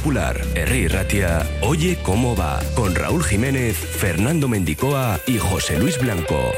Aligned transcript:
Popular, 0.00 0.40
R. 0.54 0.88
Ratia, 0.88 1.46
Oye 1.60 1.98
cómo 2.02 2.34
va, 2.34 2.58
con 2.74 2.94
Raúl 2.94 3.22
Jiménez, 3.22 3.76
Fernando 3.76 4.48
Mendicoa 4.48 5.20
y 5.26 5.36
José 5.36 5.78
Luis 5.78 6.00
Blanco. 6.00 6.52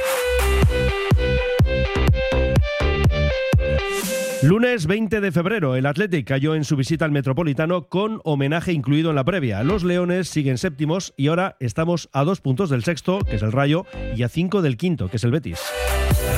Lunes 4.42 4.86
20 4.86 5.20
de 5.20 5.32
febrero, 5.32 5.74
el 5.74 5.86
Athletic 5.86 6.28
cayó 6.28 6.54
en 6.54 6.62
su 6.62 6.76
visita 6.76 7.04
al 7.04 7.10
Metropolitano 7.10 7.88
con 7.88 8.20
homenaje 8.22 8.72
incluido 8.72 9.10
en 9.10 9.16
la 9.16 9.24
previa. 9.24 9.64
Los 9.64 9.82
Leones 9.82 10.28
siguen 10.28 10.56
séptimos 10.56 11.12
y 11.16 11.26
ahora 11.26 11.56
estamos 11.58 12.10
a 12.12 12.22
dos 12.22 12.40
puntos 12.40 12.70
del 12.70 12.84
sexto, 12.84 13.18
que 13.28 13.34
es 13.34 13.42
el 13.42 13.50
Rayo, 13.50 13.86
y 14.14 14.22
a 14.22 14.28
cinco 14.28 14.62
del 14.62 14.76
quinto, 14.76 15.08
que 15.08 15.16
es 15.16 15.24
el 15.24 15.32
Betis. 15.32 15.58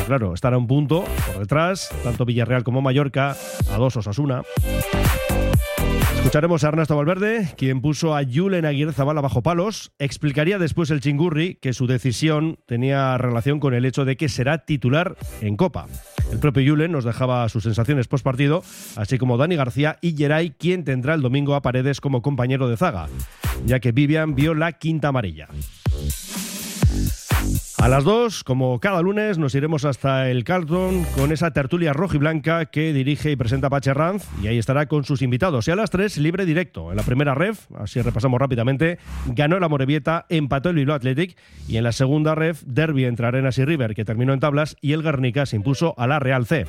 Claro, 0.07 0.33
estará 0.33 0.57
un 0.57 0.67
punto 0.67 1.05
por 1.27 1.39
detrás, 1.39 1.91
tanto 2.03 2.25
Villarreal 2.25 2.65
como 2.65 2.81
Mallorca, 2.81 3.37
a 3.71 3.77
dos 3.77 3.95
Osasuna. 3.99 4.41
Escucharemos 6.17 6.65
a 6.65 6.69
Ernesto 6.69 6.97
Valverde, 6.97 7.49
quien 7.57 7.81
puso 7.81 8.17
a 8.17 8.23
Julen 8.25 8.65
Aguirre 8.65 8.93
Zabala 8.93 9.21
bajo 9.21 9.43
palos. 9.43 9.93
Explicaría 9.99 10.59
después 10.59 10.91
el 10.91 11.01
chingurri 11.01 11.57
que 11.57 11.73
su 11.75 11.87
decisión 11.87 12.59
tenía 12.67 13.17
relación 13.19 13.61
con 13.61 13.75
el 13.75 13.85
hecho 13.85 14.05
de 14.05 14.17
que 14.17 14.29
será 14.29 14.65
titular 14.65 15.17
en 15.43 15.57
Copa. 15.57 15.87
El 16.33 16.39
propio 16.39 16.73
Julen 16.73 16.93
nos 16.93 17.05
dejaba 17.05 17.49
sus 17.49 17.63
sensaciones 17.65 18.09
post 18.09 18.25
partido, 18.25 18.65
así 18.97 19.19
como 19.19 19.37
Dani 19.37 19.55
García 19.57 19.99
y 20.01 20.17
Geray, 20.17 20.51
quien 20.51 20.83
tendrá 20.85 21.15
el 21.15 21.23
domingo 21.23 21.55
a 21.55 21.63
Paredes 21.63 22.01
como 22.01 22.23
compañero 22.23 22.69
de 22.69 22.79
zaga, 22.79 23.09
ya 23.67 23.79
que 23.79 23.93
Vivian 23.93 24.35
vio 24.35 24.55
la 24.55 24.73
quinta 24.73 25.09
amarilla. 25.09 25.49
A 27.85 27.89
las 27.89 28.03
2, 28.05 28.45
como 28.45 28.81
cada 28.81 29.03
lunes, 29.03 29.37
nos 29.37 29.55
iremos 29.55 29.85
hasta 29.85 30.31
el 30.31 30.43
Carlton 30.43 31.05
con 31.19 31.33
esa 31.33 31.51
tertulia 31.51 31.93
roja 31.93 32.17
y 32.17 32.19
blanca 32.19 32.65
que 32.65 32.95
dirige 32.95 33.31
y 33.31 33.37
presenta 33.37 33.69
Pache 33.69 33.93
Ranz 33.93 34.25
y 34.43 34.47
ahí 34.47 34.57
estará 34.57 34.87
con 34.87 35.05
sus 35.05 35.21
invitados. 35.21 35.69
Y 35.69 35.71
a 35.71 35.77
las 35.77 35.91
3, 35.91 36.17
libre 36.17 36.47
directo. 36.47 36.93
En 36.93 36.97
la 36.97 37.03
primera 37.03 37.35
ref, 37.35 37.67
así 37.77 38.01
repasamos 38.01 38.41
rápidamente, 38.41 38.97
ganó 39.27 39.61
la 39.61 39.69
Morevieta, 39.69 40.25
empató 40.31 40.71
el 40.71 40.77
Bilbao 40.77 40.97
Athletic 40.97 41.37
y 41.69 41.77
en 41.77 41.85
la 41.85 41.93
segunda 41.93 42.35
ref, 42.35 42.63
derby 42.65 43.05
entre 43.05 43.27
Arenas 43.27 43.59
y 43.59 43.67
River, 43.67 43.95
que 43.95 44.07
terminó 44.07 44.33
en 44.33 44.41
tablas, 44.41 44.79
y 44.81 44.95
el 44.95 45.03
Guernica 45.03 45.45
se 45.45 45.57
impuso 45.57 45.95
a 45.99 46.07
la 46.07 46.19
Real 46.19 46.47
C. 46.47 46.65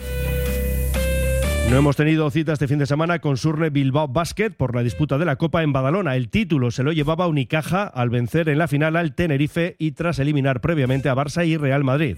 No 1.70 1.78
hemos 1.78 1.96
tenido 1.96 2.30
cita 2.30 2.54
este 2.54 2.68
fin 2.68 2.78
de 2.78 2.86
semana 2.86 3.20
con 3.20 3.38
Surne 3.38 3.72
Bilbao 3.72 4.08
Basket 4.08 4.52
por 4.52 4.76
la 4.76 4.84
disputa 4.84 5.18
de 5.18 5.26
la 5.26 5.36
Copa 5.36 5.64
en 5.64 5.74
Badalona. 5.74 6.16
El 6.16 6.30
título 6.30 6.70
se 6.70 6.84
lo 6.84 6.92
llevaba 6.92 7.28
Unicaja 7.28 7.86
al 7.86 8.12
vencer 8.12 8.50
en 8.50 8.60
la 8.60 8.68
final 8.68 8.96
al 8.96 9.16
Tenerife 9.16 9.76
y 9.80 9.92
tras 9.94 10.20
eliminar 10.20 10.62
previamente 10.62 11.10
a 11.10 11.16
Barça 11.16 11.46
y 11.46 11.58
Real 11.58 11.84
Madrid. 11.84 12.18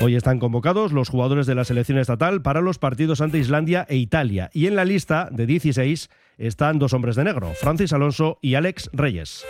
Hoy 0.00 0.16
están 0.16 0.40
convocados 0.40 0.90
los 0.90 1.08
jugadores 1.08 1.46
de 1.46 1.54
la 1.54 1.64
selección 1.64 1.98
estatal 1.98 2.42
para 2.42 2.60
los 2.60 2.78
partidos 2.78 3.20
ante 3.20 3.38
Islandia 3.38 3.86
e 3.88 3.96
Italia. 3.96 4.50
Y 4.52 4.66
en 4.66 4.74
la 4.74 4.84
lista 4.84 5.28
de 5.30 5.46
16 5.46 6.10
están 6.36 6.80
dos 6.80 6.92
hombres 6.94 7.14
de 7.14 7.22
negro, 7.22 7.52
Francis 7.54 7.92
Alonso 7.92 8.38
y 8.42 8.56
Alex 8.56 8.90
Reyes. 8.92 9.44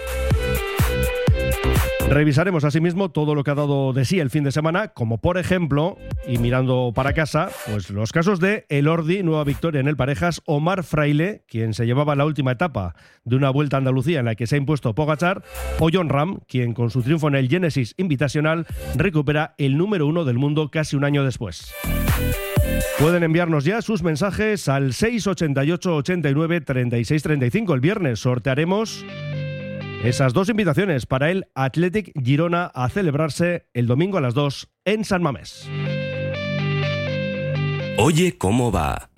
Revisaremos 2.08 2.64
asimismo 2.64 3.10
todo 3.10 3.34
lo 3.34 3.42
que 3.42 3.50
ha 3.50 3.54
dado 3.54 3.92
de 3.92 4.04
sí 4.04 4.20
el 4.20 4.30
fin 4.30 4.44
de 4.44 4.52
semana, 4.52 4.88
como 4.88 5.18
por 5.18 5.38
ejemplo, 5.38 5.96
y 6.28 6.38
mirando 6.38 6.92
para 6.94 7.12
casa, 7.14 7.48
pues 7.66 7.90
los 7.90 8.12
casos 8.12 8.40
de 8.40 8.66
Elordi, 8.68 9.22
nueva 9.22 9.42
victoria 9.42 9.80
en 9.80 9.88
el 9.88 9.96
Parejas, 9.96 10.42
Omar 10.44 10.84
Fraile, 10.84 11.44
quien 11.48 11.74
se 11.74 11.86
llevaba 11.86 12.14
la 12.14 12.26
última 12.26 12.52
etapa 12.52 12.94
de 13.24 13.36
una 13.36 13.50
vuelta 13.50 13.76
a 13.76 13.78
Andalucía 13.78 14.20
en 14.20 14.26
la 14.26 14.34
que 14.34 14.46
se 14.46 14.54
ha 14.54 14.58
impuesto 14.58 14.94
Pogachar, 14.94 15.42
o 15.80 15.88
John 15.92 16.08
Ram, 16.08 16.40
quien 16.46 16.74
con 16.74 16.90
su 16.90 17.02
triunfo 17.02 17.28
en 17.28 17.36
el 17.36 17.48
Genesis 17.48 17.94
Invitational 17.96 18.66
recupera 18.96 19.54
el 19.58 19.76
número 19.76 20.06
uno 20.06 20.24
del 20.24 20.38
mundo 20.38 20.70
casi 20.70 20.96
un 20.96 21.04
año 21.04 21.24
después. 21.24 21.72
Pueden 22.98 23.24
enviarnos 23.24 23.64
ya 23.64 23.82
sus 23.82 24.02
mensajes 24.02 24.68
al 24.68 24.92
688 24.92 25.96
89 25.96 26.60
36 26.60 27.22
35. 27.22 27.74
El 27.74 27.80
viernes 27.80 28.20
sortearemos 28.20 29.04
esas 30.04 30.34
dos 30.34 30.50
invitaciones 30.50 31.06
para 31.06 31.30
el 31.30 31.46
Athletic 31.54 32.12
Girona 32.22 32.66
a 32.74 32.90
celebrarse 32.90 33.68
el 33.72 33.86
domingo 33.86 34.18
a 34.18 34.20
las 34.20 34.34
2 34.34 34.68
en 34.84 35.02
San 35.04 35.22
Mamés. 35.22 35.66
Oye 37.96 38.36
cómo 38.36 38.70
va. 38.70 39.08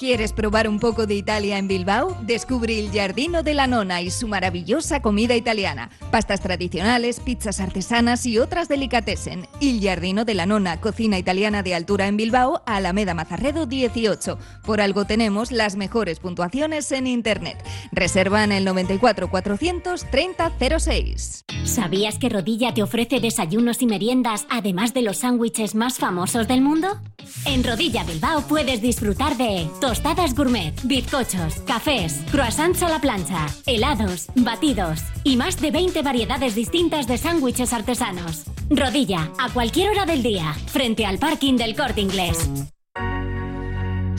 ¿Quieres 0.00 0.32
probar 0.32 0.66
un 0.66 0.80
poco 0.80 1.06
de 1.06 1.12
Italia 1.14 1.58
en 1.58 1.68
Bilbao? 1.68 2.16
Descubre 2.22 2.78
el 2.78 2.90
Giardino 2.90 3.42
de 3.42 3.52
la 3.52 3.66
Nona 3.66 4.00
y 4.00 4.10
su 4.10 4.28
maravillosa 4.28 5.02
comida 5.02 5.36
italiana. 5.36 5.90
Pastas 6.10 6.40
tradicionales, 6.40 7.20
pizzas 7.20 7.60
artesanas 7.60 8.24
y 8.24 8.38
otras 8.38 8.66
delicatessen. 8.70 9.46
El 9.60 9.78
Giardino 9.78 10.24
de 10.24 10.32
la 10.32 10.46
Nona, 10.46 10.80
cocina 10.80 11.18
italiana 11.18 11.62
de 11.62 11.74
altura 11.74 12.06
en 12.06 12.16
Bilbao, 12.16 12.62
Alameda 12.64 13.12
Mazarredo 13.12 13.66
18. 13.66 14.38
Por 14.64 14.80
algo 14.80 15.04
tenemos 15.04 15.52
las 15.52 15.76
mejores 15.76 16.18
puntuaciones 16.18 16.90
en 16.92 17.06
Internet. 17.06 17.62
Reserva 17.92 18.42
en 18.42 18.52
el 18.52 18.64
94 18.64 19.28
430 19.28 20.78
06. 20.78 21.44
¿Sabías 21.64 22.18
que 22.18 22.30
Rodilla 22.30 22.72
te 22.72 22.82
ofrece 22.82 23.20
desayunos 23.20 23.82
y 23.82 23.86
meriendas 23.86 24.46
además 24.48 24.94
de 24.94 25.02
los 25.02 25.18
sándwiches 25.18 25.74
más 25.74 25.98
famosos 25.98 26.48
del 26.48 26.62
mundo? 26.62 26.88
En 27.44 27.62
Rodilla 27.64 28.02
Bilbao 28.04 28.40
puedes 28.48 28.80
disfrutar 28.80 29.36
de 29.36 29.60
tostadas 29.90 30.36
gourmet, 30.36 30.72
bizcochos, 30.84 31.54
cafés, 31.66 32.20
croissants 32.30 32.80
a 32.84 32.88
la 32.88 33.00
plancha, 33.00 33.48
helados, 33.66 34.28
batidos 34.36 35.00
y 35.24 35.36
más 35.36 35.60
de 35.60 35.72
20 35.72 36.02
variedades 36.02 36.54
distintas 36.54 37.08
de 37.08 37.18
sándwiches 37.18 37.72
artesanos. 37.72 38.44
Rodilla, 38.70 39.32
a 39.36 39.50
cualquier 39.50 39.90
hora 39.90 40.06
del 40.06 40.22
día, 40.22 40.54
frente 40.66 41.06
al 41.06 41.18
parking 41.18 41.56
del 41.56 41.74
corte 41.74 42.02
inglés. 42.02 42.48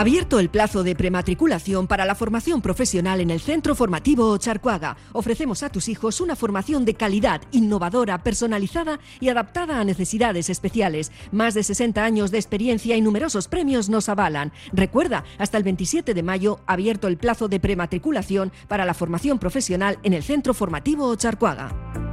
Abierto 0.00 0.38
el 0.38 0.48
plazo 0.48 0.82
de 0.82 0.96
prematriculación 0.96 1.86
para 1.86 2.06
la 2.06 2.14
formación 2.14 2.62
profesional 2.62 3.20
en 3.20 3.28
el 3.28 3.38
Centro 3.38 3.74
Formativo 3.74 4.34
Charcuaga. 4.38 4.96
Ofrecemos 5.12 5.62
a 5.62 5.68
tus 5.68 5.90
hijos 5.90 6.22
una 6.22 6.36
formación 6.36 6.86
de 6.86 6.94
calidad, 6.94 7.42
innovadora, 7.52 8.22
personalizada 8.22 8.98
y 9.20 9.28
adaptada 9.28 9.78
a 9.78 9.84
necesidades 9.84 10.48
especiales. 10.48 11.12
Más 11.32 11.52
de 11.52 11.64
60 11.64 12.02
años 12.02 12.30
de 12.30 12.38
experiencia 12.38 12.96
y 12.96 13.02
numerosos 13.02 13.46
premios 13.46 13.90
nos 13.90 14.08
avalan. 14.08 14.52
Recuerda, 14.72 15.24
hasta 15.36 15.58
el 15.58 15.64
27 15.64 16.14
de 16.14 16.22
mayo, 16.22 16.60
abierto 16.66 17.06
el 17.06 17.18
plazo 17.18 17.48
de 17.48 17.60
prematriculación 17.60 18.52
para 18.68 18.86
la 18.86 18.94
formación 18.94 19.38
profesional 19.38 19.98
en 20.02 20.14
el 20.14 20.22
Centro 20.22 20.54
Formativo 20.54 21.14
Charcuaga. 21.16 22.09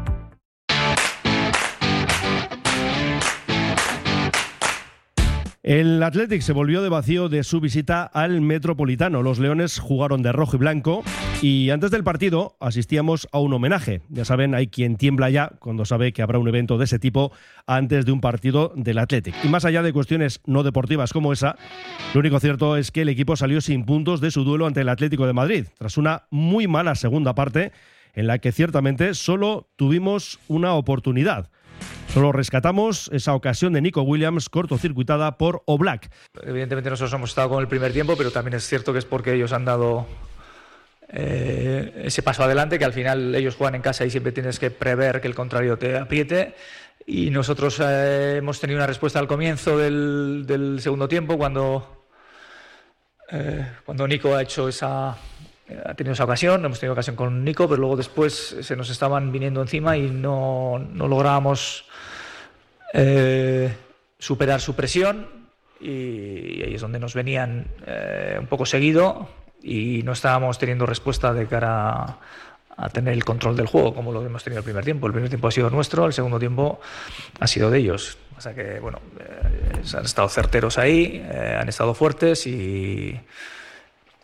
El 5.67 6.01
Athletic 6.01 6.39
se 6.43 6.53
volvió 6.53 6.81
de 6.81 6.87
vacío 6.87 7.27
de 7.27 7.43
su 7.43 7.59
visita 7.59 8.03
al 8.03 8.39
Metropolitano. 8.39 9.21
Los 9.21 9.37
Leones 9.37 9.79
jugaron 9.79 10.21
de 10.21 10.31
rojo 10.31 10.55
y 10.55 10.59
blanco 10.59 11.03
y 11.41 11.71
antes 11.71 11.91
del 11.91 12.05
partido 12.05 12.55
asistíamos 12.61 13.27
a 13.33 13.39
un 13.39 13.51
homenaje. 13.51 14.01
Ya 14.07 14.23
saben, 14.23 14.55
hay 14.55 14.67
quien 14.67 14.95
tiembla 14.95 15.29
ya 15.29 15.49
cuando 15.59 15.83
sabe 15.83 16.13
que 16.13 16.21
habrá 16.21 16.39
un 16.39 16.47
evento 16.47 16.77
de 16.77 16.85
ese 16.85 16.99
tipo 16.99 17.33
antes 17.65 18.05
de 18.05 18.13
un 18.13 18.21
partido 18.21 18.71
del 18.77 18.97
Athletic. 18.97 19.35
Y 19.43 19.49
más 19.49 19.65
allá 19.65 19.83
de 19.83 19.91
cuestiones 19.91 20.39
no 20.45 20.63
deportivas 20.63 21.11
como 21.11 21.33
esa, 21.33 21.57
lo 22.13 22.21
único 22.21 22.39
cierto 22.39 22.77
es 22.77 22.89
que 22.89 23.01
el 23.01 23.09
equipo 23.09 23.35
salió 23.35 23.59
sin 23.59 23.83
puntos 23.83 24.21
de 24.21 24.31
su 24.31 24.45
duelo 24.45 24.67
ante 24.67 24.79
el 24.79 24.87
Atlético 24.87 25.27
de 25.27 25.33
Madrid, 25.33 25.65
tras 25.77 25.97
una 25.97 26.27
muy 26.29 26.67
mala 26.67 26.95
segunda 26.95 27.35
parte 27.35 27.73
en 28.13 28.27
la 28.27 28.39
que 28.39 28.53
ciertamente 28.53 29.13
solo 29.15 29.67
tuvimos 29.75 30.39
una 30.47 30.75
oportunidad. 30.75 31.49
Solo 32.13 32.31
rescatamos 32.31 33.09
esa 33.13 33.33
ocasión 33.35 33.73
de 33.73 33.81
Nico 33.81 34.01
Williams 34.01 34.49
cortocircuitada 34.49 35.37
por 35.37 35.61
Oblak. 35.65 36.09
Evidentemente 36.41 36.89
nosotros 36.89 37.13
hemos 37.13 37.29
estado 37.29 37.49
con 37.49 37.61
el 37.61 37.67
primer 37.67 37.93
tiempo, 37.93 38.15
pero 38.17 38.31
también 38.31 38.55
es 38.55 38.67
cierto 38.67 38.93
que 38.93 38.99
es 38.99 39.05
porque 39.05 39.33
ellos 39.33 39.53
han 39.53 39.65
dado 39.65 40.07
eh, 41.09 42.03
ese 42.05 42.21
paso 42.21 42.43
adelante, 42.43 42.79
que 42.79 42.85
al 42.85 42.93
final 42.93 43.33
ellos 43.35 43.55
juegan 43.55 43.75
en 43.75 43.81
casa 43.81 44.05
y 44.05 44.09
siempre 44.09 44.31
tienes 44.31 44.59
que 44.59 44.71
prever 44.71 45.21
que 45.21 45.27
el 45.27 45.35
contrario 45.35 45.77
te 45.77 45.97
apriete. 45.97 46.55
Y 47.05 47.29
nosotros 47.29 47.79
eh, 47.79 48.35
hemos 48.37 48.59
tenido 48.59 48.77
una 48.77 48.87
respuesta 48.87 49.19
al 49.19 49.27
comienzo 49.27 49.77
del, 49.77 50.77
segundo 50.81 51.07
tiempo, 51.07 51.37
cuando, 51.37 52.05
eh, 53.31 53.65
cuando 53.85 54.07
Nico 54.07 54.35
ha 54.35 54.41
hecho 54.41 54.67
esa, 54.67 55.15
ha 55.85 55.93
tenido 55.93 56.13
esa 56.13 56.23
ocasión, 56.23 56.63
hemos 56.63 56.79
tenido 56.79 56.93
ocasión 56.93 57.15
con 57.15 57.43
Nico, 57.43 57.67
pero 57.67 57.79
luego 57.79 57.97
después 57.97 58.57
se 58.61 58.75
nos 58.75 58.89
estaban 58.89 59.31
viniendo 59.31 59.61
encima 59.61 59.97
y 59.97 60.09
no, 60.09 60.79
no 60.79 61.07
lográbamos 61.07 61.85
superar 64.17 64.61
su 64.61 64.75
presión 64.75 65.27
y, 65.79 66.63
ahí 66.63 66.73
es 66.73 66.81
donde 66.81 66.99
nos 66.99 67.13
venían 67.13 67.67
un 68.39 68.47
poco 68.47 68.65
seguido 68.65 69.29
y 69.61 70.01
no 70.03 70.13
estábamos 70.13 70.57
teniendo 70.59 70.85
respuesta 70.85 71.33
de 71.33 71.47
cara 71.47 72.19
a, 72.77 72.89
tener 72.89 73.13
el 73.13 73.25
control 73.25 73.57
del 73.57 73.65
juego 73.65 73.93
como 73.93 74.11
lo 74.11 74.23
hemos 74.25 74.43
tenido 74.43 74.59
el 74.59 74.63
primer 74.63 74.83
tiempo. 74.85 75.07
El 75.07 75.13
primer 75.13 75.29
tiempo 75.29 75.47
ha 75.47 75.51
sido 75.51 75.69
nuestro, 75.69 76.05
el 76.05 76.13
segundo 76.13 76.39
tiempo 76.39 76.79
ha 77.39 77.47
sido 77.47 77.69
de 77.71 77.79
ellos. 77.79 78.17
O 78.37 78.41
sea 78.41 78.53
que, 78.53 78.79
bueno, 78.79 78.99
eh, 79.19 79.81
han 79.95 80.05
estado 80.05 80.29
certeros 80.29 80.77
ahí, 80.77 81.23
eh, 81.25 81.57
han 81.59 81.67
estado 81.69 81.93
fuertes 81.93 82.45
y, 82.45 83.19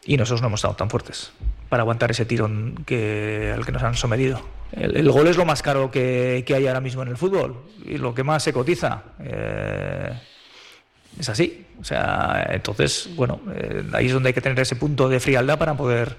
y 0.05 0.17
nosotros 0.17 0.41
no 0.41 0.47
hemos 0.47 0.59
estado 0.59 0.75
tan 0.75 0.89
fuertes 0.89 1.31
para 1.69 1.81
aguantar 1.81 2.11
ese 2.11 2.25
tirón 2.25 2.83
que, 2.85 3.51
al 3.55 3.65
que 3.65 3.71
nos 3.71 3.83
han 3.83 3.95
sometido. 3.95 4.41
El, 4.71 5.09
gol 5.11 5.27
es 5.27 5.37
lo 5.37 5.45
más 5.45 5.61
caro 5.61 5.89
que, 5.91 6.43
que, 6.45 6.55
hay 6.55 6.67
ahora 6.67 6.81
mismo 6.81 7.01
en 7.03 7.09
el 7.09 7.17
fútbol 7.17 7.63
y 7.85 7.97
lo 7.97 8.13
que 8.13 8.23
más 8.23 8.43
se 8.43 8.53
cotiza. 8.53 9.03
Eh, 9.19 10.11
es 11.19 11.29
así. 11.29 11.65
O 11.79 11.83
sea, 11.83 12.47
entonces, 12.49 13.09
bueno, 13.15 13.41
eh, 13.55 13.83
ahí 13.93 14.07
es 14.07 14.13
donde 14.13 14.29
hay 14.29 14.33
que 14.33 14.41
tener 14.41 14.59
ese 14.59 14.75
punto 14.75 15.09
de 15.09 15.19
frialdad 15.19 15.57
para 15.57 15.75
poder, 15.75 16.15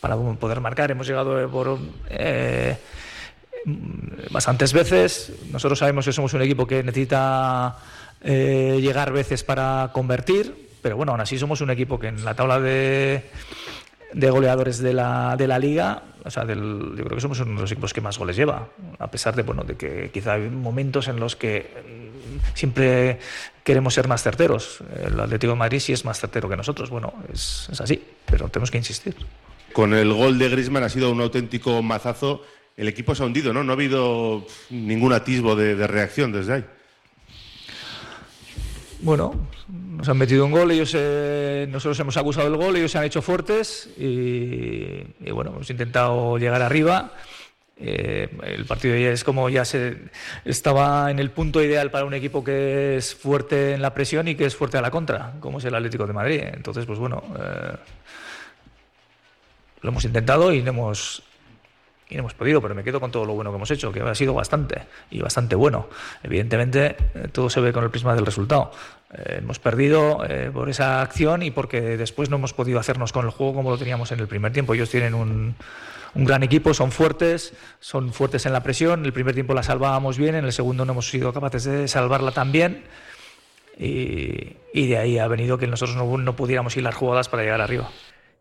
para 0.00 0.16
poder 0.16 0.60
marcar. 0.60 0.90
Hemos 0.90 1.06
llegado 1.06 1.40
eh, 1.42 1.48
por 1.48 1.78
eh, 2.08 2.76
bastantes 4.30 4.72
veces. 4.72 5.32
Nosotros 5.50 5.78
sabemos 5.78 6.04
que 6.04 6.12
somos 6.12 6.32
un 6.34 6.42
equipo 6.42 6.66
que 6.66 6.82
necesita 6.82 7.76
llegar 8.20 9.12
veces 9.12 9.44
para 9.44 9.90
convertir, 9.92 10.67
pero 10.88 10.96
bueno, 10.96 11.12
aún 11.12 11.20
así 11.20 11.36
somos 11.36 11.60
un 11.60 11.68
equipo 11.68 12.00
que 12.00 12.06
en 12.06 12.24
la 12.24 12.32
tabla 12.32 12.58
de, 12.58 13.22
de 14.14 14.30
goleadores 14.30 14.78
de 14.78 14.94
la, 14.94 15.36
de 15.36 15.46
la 15.46 15.58
liga, 15.58 16.02
o 16.24 16.30
sea, 16.30 16.46
yo 16.46 16.54
creo 16.54 17.14
que 17.14 17.20
somos 17.20 17.38
uno 17.40 17.56
de 17.56 17.60
los 17.60 17.70
equipos 17.70 17.92
que 17.92 18.00
más 18.00 18.16
goles 18.18 18.36
lleva, 18.36 18.70
a 18.98 19.10
pesar 19.10 19.36
de, 19.36 19.42
bueno, 19.42 19.64
de 19.64 19.76
que 19.76 20.10
quizá 20.10 20.32
hay 20.32 20.48
momentos 20.48 21.08
en 21.08 21.20
los 21.20 21.36
que 21.36 22.10
siempre 22.54 23.18
queremos 23.62 23.92
ser 23.92 24.08
más 24.08 24.22
certeros. 24.22 24.78
El 25.04 25.20
Atlético 25.20 25.52
de 25.52 25.58
Madrid 25.58 25.78
sí 25.78 25.92
es 25.92 26.06
más 26.06 26.18
certero 26.18 26.48
que 26.48 26.56
nosotros. 26.56 26.88
Bueno, 26.88 27.12
es, 27.30 27.68
así, 27.78 28.02
pero 28.24 28.48
tenemos 28.48 28.70
que 28.70 28.78
insistir. 28.78 29.14
Con 29.74 29.92
el 29.92 30.10
gol 30.14 30.38
de 30.38 30.48
Griezmann 30.48 30.84
ha 30.84 30.88
sido 30.88 31.12
un 31.12 31.20
auténtico 31.20 31.82
mazazo. 31.82 32.46
El 32.78 32.88
equipo 32.88 33.14
se 33.14 33.24
ha 33.24 33.26
hundido, 33.26 33.52
¿no? 33.52 33.62
No 33.62 33.72
ha 33.72 33.74
habido 33.74 34.46
ningún 34.70 35.12
atisbo 35.12 35.54
de, 35.54 35.86
reacción 35.86 36.32
desde 36.32 36.54
ahí. 36.54 36.64
Bueno, 39.00 39.48
nos 39.68 40.08
han 40.08 40.18
metido 40.18 40.44
un 40.44 40.50
gol, 40.50 40.70
ellos 40.70 40.92
eh, 40.96 41.66
nosotros 41.70 41.98
hemos 42.00 42.16
acusado 42.16 42.48
el 42.48 42.56
gol, 42.56 42.76
ellos 42.76 42.90
se 42.90 42.98
han 42.98 43.04
hecho 43.04 43.22
fuertes 43.22 43.88
y, 43.96 45.30
bueno, 45.30 45.52
hemos 45.54 45.70
intentado 45.70 46.36
llegar 46.36 46.62
arriba 46.62 47.12
eh, 47.80 48.28
el 48.42 48.64
partido 48.64 48.96
ya 48.96 49.10
es 49.10 49.22
como 49.22 49.48
ya 49.48 49.64
se 49.64 49.96
estaba 50.44 51.12
en 51.12 51.20
el 51.20 51.30
punto 51.30 51.62
ideal 51.62 51.92
para 51.92 52.06
un 52.06 52.14
equipo 52.14 52.42
que 52.42 52.96
es 52.96 53.14
fuerte 53.14 53.74
en 53.74 53.82
la 53.82 53.94
presión 53.94 54.26
y 54.26 54.34
que 54.34 54.46
es 54.46 54.56
fuerte 54.56 54.78
a 54.78 54.80
la 54.80 54.90
contra, 54.90 55.34
como 55.38 55.58
es 55.58 55.64
el 55.64 55.74
Atlético 55.74 56.06
de 56.06 56.12
Madrid. 56.12 56.42
Entonces, 56.52 56.86
pues 56.86 56.98
bueno, 56.98 57.22
eh, 57.38 57.76
lo 59.82 59.90
hemos 59.90 60.04
intentado 60.04 60.52
y 60.52 60.60
no 60.62 60.70
hemos, 60.70 61.22
y 62.08 62.14
no 62.14 62.20
hemos 62.20 62.34
podido, 62.34 62.60
pero 62.62 62.74
me 62.74 62.84
quedo 62.84 63.00
con 63.00 63.10
todo 63.10 63.24
lo 63.24 63.34
bueno 63.34 63.50
que 63.50 63.56
hemos 63.56 63.70
hecho, 63.70 63.92
que 63.92 64.00
ha 64.00 64.14
sido 64.14 64.34
bastante 64.34 64.82
y 65.10 65.20
bastante 65.20 65.54
bueno. 65.54 65.88
Evidentemente, 66.22 66.96
eh, 67.14 67.28
todo 67.32 67.50
se 67.50 67.60
ve 67.60 67.72
con 67.72 67.84
el 67.84 67.90
prisma 67.90 68.14
del 68.14 68.26
resultado. 68.26 68.70
hemos 69.10 69.58
perdido 69.58 70.22
por 70.52 70.68
esa 70.68 71.00
acción 71.00 71.42
y 71.42 71.50
porque 71.50 71.96
después 71.96 72.28
no 72.28 72.36
hemos 72.36 72.52
podido 72.52 72.78
hacernos 72.78 73.12
con 73.12 73.24
el 73.24 73.30
juego 73.30 73.54
como 73.54 73.70
lo 73.70 73.78
teníamos 73.78 74.12
en 74.12 74.20
el 74.20 74.28
primer 74.28 74.52
tiempo. 74.52 74.74
Ellos 74.74 74.90
tienen 74.90 75.14
un 75.14 75.54
un 76.14 76.24
gran 76.24 76.42
equipo, 76.42 76.74
son 76.74 76.90
fuertes, 76.90 77.54
son 77.80 78.12
fuertes 78.12 78.46
en 78.46 78.52
la 78.52 78.62
presión. 78.62 79.04
El 79.04 79.12
primer 79.12 79.34
tiempo 79.34 79.54
la 79.54 79.62
salvábamos 79.62 80.18
bien, 80.18 80.34
en 80.34 80.44
el 80.44 80.52
segundo 80.52 80.84
no 80.84 80.92
hemos 80.92 81.08
sido 81.08 81.32
capaces 81.32 81.64
de 81.64 81.88
salvarla 81.88 82.32
tan 82.32 82.52
bien. 82.52 82.84
Y, 83.78 84.56
de 84.74 84.98
ahí 84.98 85.18
ha 85.18 85.28
venido 85.28 85.58
que 85.58 85.68
nosotros 85.68 85.96
no, 85.96 86.18
no 86.18 86.34
pudiéramos 86.34 86.76
las 86.76 86.94
jugadas 86.94 87.28
para 87.28 87.44
llegar 87.44 87.60
arriba. 87.60 87.90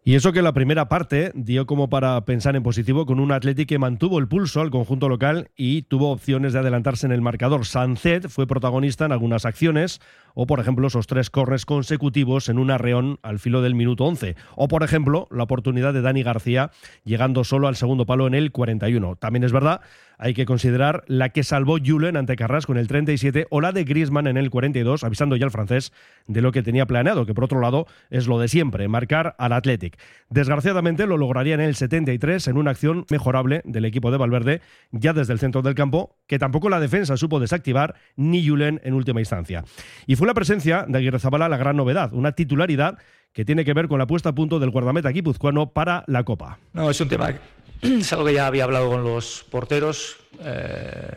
Y 0.03 0.15
eso 0.15 0.31
que 0.31 0.41
la 0.41 0.53
primera 0.53 0.87
parte 0.87 1.31
dio 1.35 1.65
como 1.65 1.89
para 1.89 2.23
pensar 2.23 2.55
en 2.55 2.63
positivo 2.63 3.05
con 3.05 3.19
un 3.19 3.33
Atlético 3.33 3.67
que 3.67 3.77
mantuvo 3.77 4.19
el 4.19 4.29
pulso 4.29 4.61
al 4.61 4.71
conjunto 4.71 5.09
local 5.09 5.51
y 5.57 5.81
tuvo 5.81 6.11
opciones 6.11 6.53
de 6.53 6.59
adelantarse 6.59 7.05
en 7.05 7.11
el 7.11 7.21
marcador. 7.21 7.65
Sancet 7.65 8.29
fue 8.29 8.47
protagonista 8.47 9.03
en 9.05 9.11
algunas 9.11 9.45
acciones, 9.45 9.99
o 10.33 10.47
por 10.47 10.61
ejemplo 10.61 10.87
esos 10.87 11.07
tres 11.07 11.29
corres 11.29 11.65
consecutivos 11.65 12.47
en 12.47 12.57
un 12.57 12.71
arreón 12.71 13.19
al 13.21 13.39
filo 13.39 13.61
del 13.61 13.75
minuto 13.75 14.05
11, 14.05 14.37
o 14.55 14.67
por 14.69 14.83
ejemplo 14.83 15.27
la 15.29 15.43
oportunidad 15.43 15.93
de 15.93 16.01
Dani 16.01 16.23
García 16.23 16.71
llegando 17.03 17.43
solo 17.43 17.67
al 17.67 17.75
segundo 17.75 18.05
palo 18.05 18.27
en 18.27 18.33
el 18.33 18.53
41. 18.53 19.17
También 19.17 19.43
es 19.43 19.51
verdad, 19.51 19.81
hay 20.17 20.33
que 20.33 20.45
considerar 20.45 21.03
la 21.07 21.29
que 21.29 21.43
salvó 21.43 21.77
Julen 21.83 22.17
ante 22.17 22.35
Carras 22.35 22.65
con 22.65 22.77
el 22.77 22.87
37 22.87 23.47
o 23.49 23.61
la 23.61 23.71
de 23.71 23.83
Griezmann 23.83 24.27
en 24.27 24.37
el 24.37 24.49
42, 24.49 25.03
avisando 25.03 25.35
ya 25.35 25.45
al 25.45 25.51
francés 25.51 25.93
de 26.27 26.41
lo 26.41 26.51
que 26.51 26.63
tenía 26.63 26.85
planeado, 26.85 27.25
que 27.25 27.33
por 27.33 27.43
otro 27.43 27.59
lado 27.59 27.87
es 28.09 28.27
lo 28.27 28.39
de 28.39 28.47
siempre, 28.47 28.87
marcar 28.87 29.35
al 29.37 29.53
Athletic. 29.53 29.97
Desgraciadamente 30.29 31.07
lo 31.07 31.17
lograría 31.17 31.53
en 31.53 31.61
el 31.61 31.75
73 31.75 32.47
en 32.47 32.57
una 32.57 32.71
acción 32.71 33.05
mejorable 33.09 33.61
del 33.65 33.85
equipo 33.85 34.11
de 34.11 34.17
Valverde 34.17 34.61
ya 34.91 35.13
desde 35.13 35.33
el 35.33 35.39
centro 35.39 35.61
del 35.61 35.75
campo, 35.75 36.16
que 36.27 36.37
tampoco 36.37 36.69
la 36.69 36.79
defensa 36.79 37.17
supo 37.17 37.39
desactivar 37.39 37.95
ni 38.15 38.47
Julen 38.47 38.81
en 38.83 38.93
última 38.93 39.21
instancia. 39.21 39.63
Y 40.05 40.15
fue 40.15 40.27
la 40.27 40.33
presencia 40.33 40.85
de 40.87 40.97
Aguirre 40.97 41.19
Zabala 41.19 41.49
la 41.49 41.57
gran 41.57 41.77
novedad, 41.77 42.13
una 42.13 42.33
titularidad 42.33 42.97
que 43.33 43.45
tiene 43.45 43.63
que 43.65 43.73
ver 43.73 43.87
con 43.87 43.99
la 43.99 44.07
puesta 44.07 44.29
a 44.29 44.35
punto 44.35 44.59
del 44.59 44.69
guardameta 44.69 45.09
guipuzcoano 45.09 45.71
para 45.71 46.03
la 46.07 46.23
Copa. 46.23 46.59
No, 46.73 46.89
es 46.89 46.99
un 46.99 47.07
tema, 47.07 47.33
es 47.81 48.13
algo 48.13 48.25
que 48.25 48.33
ya 48.33 48.47
había 48.47 48.65
hablado 48.65 48.89
con 48.89 49.03
los 49.03 49.45
porteros, 49.49 50.17
eh, 50.43 51.11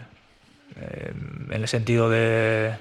eh, 0.77 1.13
en 1.51 1.61
el 1.61 1.69
sentido 1.69 2.09
de, 2.09 2.75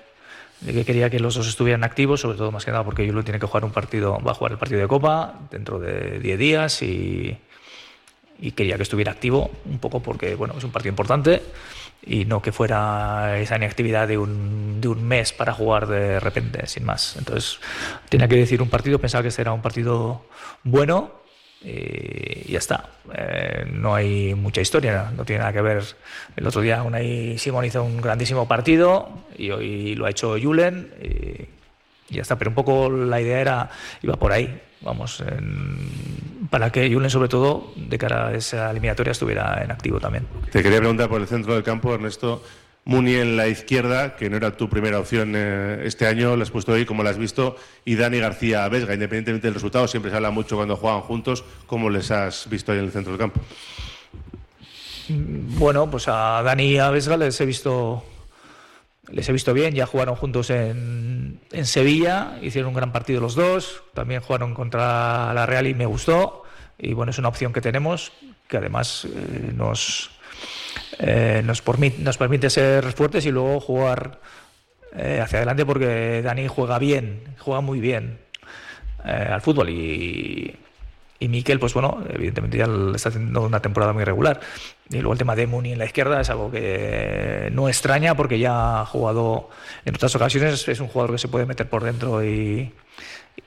que 0.65 0.85
quería 0.85 1.09
que 1.09 1.19
los 1.19 1.35
dos 1.35 1.47
estuvieran 1.47 1.83
activos, 1.83 2.21
sobre 2.21 2.37
todo 2.37 2.51
más 2.51 2.65
que 2.65 2.71
nada 2.71 2.83
porque 2.83 3.05
Yulo 3.07 3.23
tiene 3.23 3.39
que 3.39 3.47
jugar 3.47 3.65
un 3.65 3.71
partido, 3.71 4.19
va 4.19 4.31
a 4.31 4.35
jugar 4.35 4.51
el 4.51 4.57
partido 4.57 4.81
de 4.81 4.87
Copa 4.87 5.39
dentro 5.49 5.79
de 5.79 6.19
10 6.19 6.37
días 6.37 6.81
y, 6.83 7.37
y 8.39 8.51
quería 8.51 8.75
que 8.75 8.83
estuviera 8.83 9.11
activo 9.11 9.49
un 9.65 9.79
poco 9.79 10.01
porque 10.01 10.35
bueno, 10.35 10.53
es 10.57 10.63
un 10.63 10.71
partido 10.71 10.91
importante 10.91 11.41
y 12.05 12.25
no 12.25 12.41
que 12.41 12.51
fuera 12.51 13.39
esa 13.39 13.57
inactividad 13.57 14.07
de 14.07 14.17
un, 14.17 14.79
de 14.81 14.87
un 14.87 15.07
mes 15.07 15.33
para 15.33 15.53
jugar 15.53 15.87
de 15.87 16.19
repente, 16.19 16.65
sin 16.67 16.85
más. 16.85 17.15
Entonces, 17.17 17.59
tenía 18.09 18.27
que 18.27 18.35
decir 18.35 18.61
un 18.61 18.69
partido, 18.69 18.99
pensaba 18.99 19.21
que 19.21 19.29
este 19.29 19.41
era 19.41 19.53
un 19.53 19.61
partido 19.61 20.25
bueno 20.63 21.19
y 21.61 22.53
ya 22.53 22.59
está. 22.59 22.89
Eh, 23.13 23.65
no 23.71 23.93
hay 23.93 24.33
mucha 24.33 24.61
historia, 24.61 25.11
no 25.15 25.25
tiene 25.25 25.39
nada 25.39 25.53
que 25.53 25.61
ver. 25.61 25.83
El 26.35 26.47
otro 26.47 26.61
día 26.61 26.83
Unai 26.83 27.37
Simón 27.37 27.65
hizo 27.65 27.83
un 27.83 27.99
grandísimo 28.01 28.47
partido 28.47 29.09
y 29.37 29.51
hoy 29.51 29.95
lo 29.95 30.05
ha 30.05 30.09
hecho 30.09 30.37
Julen 30.41 30.93
y 32.09 32.15
ya 32.15 32.21
está. 32.21 32.37
Pero 32.37 32.51
un 32.51 32.55
poco 32.55 32.89
la 32.89 33.19
idea 33.19 33.39
era, 33.41 33.69
iba 34.01 34.15
por 34.15 34.31
ahí, 34.31 34.61
vamos, 34.81 35.23
para 36.49 36.71
que 36.71 36.91
Julen 36.91 37.09
sobre 37.09 37.29
todo 37.29 37.71
de 37.75 37.97
cara 37.97 38.27
a 38.27 38.33
esa 38.33 38.71
eliminatoria 38.71 39.11
estuviera 39.11 39.61
en 39.63 39.71
activo 39.71 39.99
también. 39.99 40.25
Te 40.51 40.63
quería 40.63 40.79
preguntar 40.79 41.09
por 41.09 41.21
el 41.21 41.27
centro 41.27 41.53
del 41.53 41.63
campo, 41.63 41.93
Ernesto. 41.93 42.43
Muni 42.85 43.15
en 43.15 43.37
la 43.37 43.47
izquierda, 43.47 44.15
que 44.15 44.29
no 44.29 44.37
era 44.37 44.57
tu 44.57 44.67
primera 44.67 44.99
opción 44.99 45.33
eh, 45.35 45.81
este 45.83 46.07
año, 46.07 46.35
la 46.35 46.43
has 46.43 46.49
puesto 46.49 46.73
ahí, 46.73 46.85
como 46.85 47.03
la 47.03 47.11
has 47.11 47.19
visto, 47.19 47.55
y 47.85 47.95
Dani 47.95 48.19
García 48.19 48.67
Vesga, 48.67 48.93
independientemente 48.93 49.45
del 49.45 49.53
resultado, 49.53 49.87
siempre 49.87 50.09
se 50.09 50.17
habla 50.17 50.31
mucho 50.31 50.55
cuando 50.55 50.75
juegan 50.75 51.01
juntos, 51.01 51.43
¿cómo 51.67 51.89
les 51.89 52.09
has 52.09 52.49
visto 52.49 52.71
ahí 52.71 52.79
en 52.79 52.85
el 52.85 52.91
centro 52.91 53.11
del 53.11 53.19
campo? 53.19 53.41
Bueno, 55.09 55.91
pues 55.91 56.07
a 56.07 56.41
Dani 56.41 56.63
y 56.63 56.77
a 56.77 56.89
Vesga 56.89 57.17
les 57.17 57.39
he 57.41 57.45
visto 57.45 58.03
les 59.11 59.27
he 59.27 59.31
visto 59.33 59.53
bien, 59.53 59.73
ya 59.73 59.85
jugaron 59.85 60.15
juntos 60.15 60.49
en, 60.49 61.39
en, 61.51 61.65
Sevilla, 61.65 62.37
hicieron 62.41 62.69
un 62.69 62.75
gran 62.75 62.91
partido 62.91 63.21
los 63.21 63.35
dos, 63.35 63.83
también 63.93 64.21
jugaron 64.21 64.53
contra 64.53 65.33
la 65.33 65.45
Real 65.45 65.67
y 65.67 65.73
me 65.73 65.85
gustó, 65.85 66.43
y 66.77 66.93
bueno, 66.93 67.11
es 67.11 67.17
una 67.17 67.27
opción 67.27 67.53
que 67.53 67.61
tenemos, 67.61 68.11
que 68.47 68.57
además 68.57 69.05
eh, 69.05 69.51
nos, 69.53 70.11
eh, 70.99 71.41
nos, 71.43 71.63
nos, 71.99 72.17
permite 72.17 72.49
ser 72.49 72.91
fuertes 72.93 73.25
y 73.25 73.31
luego 73.31 73.59
jugar 73.59 74.19
eh, 74.95 75.19
hacia 75.21 75.39
adelante 75.39 75.65
porque 75.65 76.21
Dani 76.21 76.47
juega 76.47 76.79
bien, 76.79 77.35
juega 77.37 77.61
muy 77.61 77.79
bien 77.79 78.19
al 79.03 79.41
fútbol 79.41 79.69
y, 79.69 80.55
y 81.19 81.27
Miquel, 81.27 81.59
pues 81.59 81.73
bueno, 81.73 82.01
evidentemente 82.09 82.57
ya 82.57 82.67
está 82.95 83.09
haciendo 83.09 83.43
una 83.43 83.61
temporada 83.61 83.91
muy 83.91 84.05
regular. 84.05 84.39
Y 84.89 84.95
luego 84.95 85.11
el 85.11 85.19
tema 85.19 85.35
de 85.35 85.47
Muni 85.47 85.73
en 85.73 85.79
la 85.79 85.85
izquierda 85.85 86.21
es 86.21 86.29
algo 86.29 86.49
que 86.49 87.49
no 87.51 87.67
extraña 87.67 88.15
porque 88.15 88.39
ya 88.39 88.81
ha 88.81 88.85
jugado 88.85 89.49
en 89.83 89.95
otras 89.95 90.15
ocasiones, 90.15 90.67
es 90.67 90.79
un 90.79 90.87
jugador 90.87 91.11
que 91.11 91.17
se 91.17 91.27
puede 91.27 91.45
meter 91.45 91.67
por 91.67 91.83
dentro 91.83 92.23
y, 92.23 92.71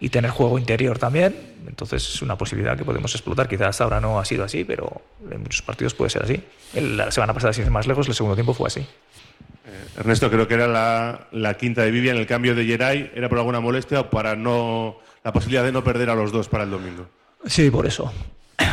y 0.00 0.08
tener 0.10 0.30
juego 0.30 0.58
interior 0.58 0.98
también. 0.98 1.34
Entonces 1.66 2.14
es 2.14 2.20
una 2.20 2.36
posibilidad 2.36 2.76
que 2.76 2.84
podemos 2.84 3.14
explotar. 3.14 3.48
Quizás 3.48 3.68
hasta 3.68 3.84
ahora 3.84 4.00
no 4.00 4.18
ha 4.18 4.24
sido 4.26 4.44
así, 4.44 4.64
pero 4.64 5.00
en 5.30 5.40
muchos 5.40 5.62
partidos 5.62 5.94
puede 5.94 6.10
ser 6.10 6.24
así. 6.24 6.42
La 6.74 7.10
semana 7.10 7.32
pasada, 7.32 7.54
sin 7.54 7.64
ir 7.64 7.70
más 7.70 7.86
lejos, 7.86 8.06
el 8.06 8.14
segundo 8.14 8.34
tiempo 8.34 8.52
fue 8.52 8.66
así. 8.66 8.80
Eh, 8.80 9.86
Ernesto, 9.96 10.30
creo 10.30 10.46
que 10.46 10.54
era 10.54 10.66
la, 10.66 11.28
la, 11.32 11.54
quinta 11.54 11.82
de 11.82 11.90
Vivian. 11.90 12.18
El 12.18 12.26
cambio 12.26 12.54
de 12.54 12.66
Geray 12.66 13.12
era 13.14 13.30
por 13.30 13.38
alguna 13.38 13.60
molestia 13.60 14.00
o 14.00 14.10
para 14.10 14.36
no 14.36 14.98
la 15.24 15.32
posibilidad 15.32 15.64
de 15.64 15.72
no 15.72 15.82
perder 15.82 16.10
a 16.10 16.14
los 16.14 16.32
dos 16.32 16.48
para 16.48 16.64
el 16.64 16.70
domingo. 16.70 17.06
Sí, 17.46 17.70
por 17.70 17.86
eso. 17.86 18.12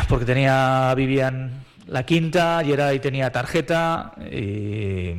Porque 0.08 0.24
tenía 0.24 0.92
Vivian 0.94 1.64
la 1.86 2.04
quinta, 2.04 2.62
Geray 2.64 3.00
tenía 3.00 3.32
tarjeta 3.32 4.12
y, 4.30 5.14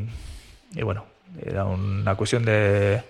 y 0.74 0.81
bueno, 0.84 1.05
era 1.46 1.65
una 1.65 2.15
cuestión 2.15 2.46
de, 2.46 3.03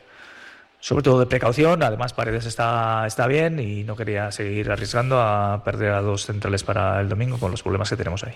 sobre 0.80 1.04
todo 1.04 1.20
de 1.20 1.26
precaución. 1.28 1.84
Además, 1.84 2.14
Paredes 2.14 2.46
está, 2.46 3.06
está 3.06 3.28
bien 3.28 3.60
y 3.60 3.84
no 3.84 3.96
quería 3.96 4.32
seguir 4.32 4.72
arriesgando 4.72 5.22
a 5.22 5.64
perder 5.64 5.92
a 5.94 6.02
dos 6.02 6.26
centrales 6.26 6.64
para 6.64 7.00
el 7.00 7.10
domingo 7.10 7.38
con 7.38 7.52
los 7.52 7.62
problemas 7.62 7.90
que 7.90 7.98
tenemos 7.98 8.24
ahí. 8.24 8.36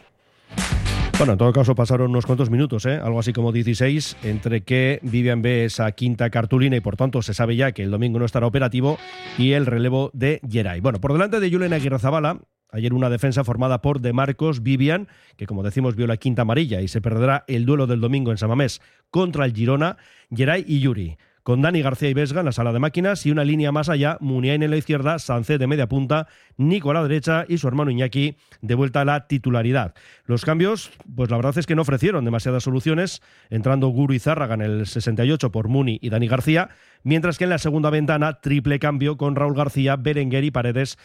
Bueno, 1.17 1.31
en 1.31 1.39
todo 1.39 1.53
caso 1.53 1.75
pasaron 1.75 2.09
unos 2.09 2.25
cuantos 2.25 2.49
minutos, 2.49 2.85
¿eh? 2.85 2.99
algo 3.01 3.19
así 3.19 3.31
como 3.31 3.53
16, 3.53 4.17
entre 4.23 4.63
que 4.63 4.99
Vivian 5.01 5.41
ve 5.41 5.63
esa 5.63 5.89
quinta 5.93 6.29
cartulina 6.29 6.75
y 6.75 6.81
por 6.81 6.97
tanto 6.97 7.21
se 7.21 7.33
sabe 7.33 7.55
ya 7.55 7.71
que 7.71 7.83
el 7.83 7.91
domingo 7.91 8.19
no 8.19 8.25
estará 8.25 8.45
operativo 8.45 8.97
y 9.37 9.53
el 9.53 9.65
relevo 9.65 10.11
de 10.13 10.41
Geray. 10.49 10.81
Bueno, 10.81 10.99
por 10.99 11.13
delante 11.13 11.39
de 11.39 11.49
Julen 11.49 11.71
Aguirre 11.73 11.99
Zabala, 11.99 12.41
Ayer 12.71 12.93
una 12.93 13.09
defensa 13.09 13.45
formada 13.45 13.81
por 13.81 14.01
De 14.01 14.11
Marcos, 14.11 14.61
Vivian, 14.61 15.07
que 15.37 15.45
como 15.45 15.63
decimos 15.63 15.95
vio 15.95 16.07
la 16.07 16.17
quinta 16.17 16.41
amarilla 16.41 16.81
y 16.81 16.89
se 16.89 16.99
perderá 16.99 17.45
el 17.47 17.65
duelo 17.65 17.87
del 17.87 18.01
domingo 18.01 18.31
en 18.31 18.37
Samamés 18.37 18.81
contra 19.09 19.45
el 19.45 19.53
Girona, 19.53 19.95
Geray 20.29 20.65
y 20.67 20.81
Yuri 20.81 21.17
con 21.45 21.61
Dani 21.61 21.83
García 21.83 22.09
y 22.09 22.15
Vesga 22.15 22.39
en 22.39 22.47
la 22.47 22.51
sala 22.51 22.73
de 22.73 22.79
máquinas 22.79 23.23
y 23.27 23.29
una 23.29 23.43
línea 23.43 23.71
más 23.71 23.87
allá, 23.87 24.17
Muniain 24.19 24.63
en 24.63 24.71
la 24.71 24.77
izquierda, 24.77 25.19
Sancé 25.19 25.59
de 25.59 25.67
media 25.67 25.87
punta, 25.87 26.27
Nico 26.57 26.89
a 26.89 26.95
la 26.95 27.03
derecha 27.03 27.45
y 27.47 27.59
su 27.59 27.67
hermano 27.67 27.91
Iñaki 27.91 28.35
de 28.63 28.73
vuelta 28.73 29.01
a 29.01 29.05
la 29.05 29.27
titularidad. 29.27 29.93
Los 30.25 30.43
cambios, 30.43 30.89
pues 31.15 31.29
la 31.29 31.37
verdad 31.37 31.55
es 31.59 31.67
que 31.67 31.75
no 31.75 31.83
ofrecieron 31.83 32.25
demasiadas 32.25 32.63
soluciones, 32.63 33.21
entrando 33.51 33.89
Guru 33.89 34.15
y 34.15 34.19
Zárraga 34.19 34.55
en 34.55 34.61
el 34.61 34.87
68 34.87 35.51
por 35.51 35.67
Muni 35.67 35.99
y 36.01 36.09
Dani 36.09 36.27
García, 36.27 36.69
mientras 37.03 37.37
que 37.37 37.43
en 37.43 37.51
la 37.51 37.59
segunda 37.59 37.91
ventana, 37.91 38.41
triple 38.41 38.79
cambio 38.79 39.15
con 39.15 39.35
Raúl 39.35 39.53
García, 39.53 39.97
Berenguer 39.97 40.45
y 40.45 40.49
Paredes, 40.49 40.97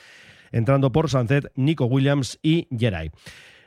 entrando 0.53 0.91
por 0.91 1.11
Sancet, 1.11 1.53
Nico 1.55 1.85
Williams 1.85 2.39
y 2.43 2.67
Geray. 2.75 3.11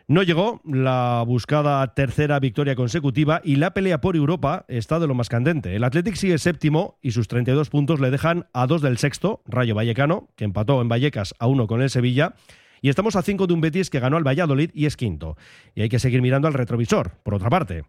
No 0.07 0.21
llegó 0.21 0.61
la 0.65 1.23
buscada 1.25 1.93
tercera 1.93 2.37
victoria 2.41 2.75
consecutiva 2.75 3.39
y 3.41 3.55
la 3.55 3.73
pelea 3.73 4.01
por 4.01 4.17
Europa 4.17 4.65
está 4.67 4.99
de 4.99 5.07
lo 5.07 5.13
más 5.13 5.29
candente. 5.29 5.77
El 5.77 5.83
Athletic 5.85 6.15
sigue 6.15 6.37
séptimo 6.37 6.97
y 7.01 7.11
sus 7.11 7.29
32 7.29 7.69
puntos 7.69 8.01
le 8.01 8.11
dejan 8.11 8.47
a 8.51 8.67
dos 8.67 8.81
del 8.81 8.97
sexto, 8.97 9.41
Rayo 9.45 9.75
Vallecano, 9.75 10.29
que 10.35 10.43
empató 10.43 10.81
en 10.81 10.89
Vallecas 10.89 11.33
a 11.39 11.47
uno 11.47 11.67
con 11.67 11.81
el 11.81 11.89
Sevilla. 11.89 12.35
Y 12.81 12.89
estamos 12.89 13.15
a 13.15 13.21
cinco 13.21 13.47
de 13.47 13.53
un 13.53 13.61
Betis 13.61 13.89
que 13.89 14.01
ganó 14.01 14.17
al 14.17 14.27
Valladolid 14.27 14.71
y 14.73 14.87
es 14.87 14.97
quinto. 14.97 15.37
Y 15.73 15.83
hay 15.83 15.89
que 15.89 15.99
seguir 15.99 16.21
mirando 16.21 16.49
al 16.49 16.53
retrovisor, 16.53 17.11
por 17.23 17.35
otra 17.35 17.49
parte. 17.49 17.85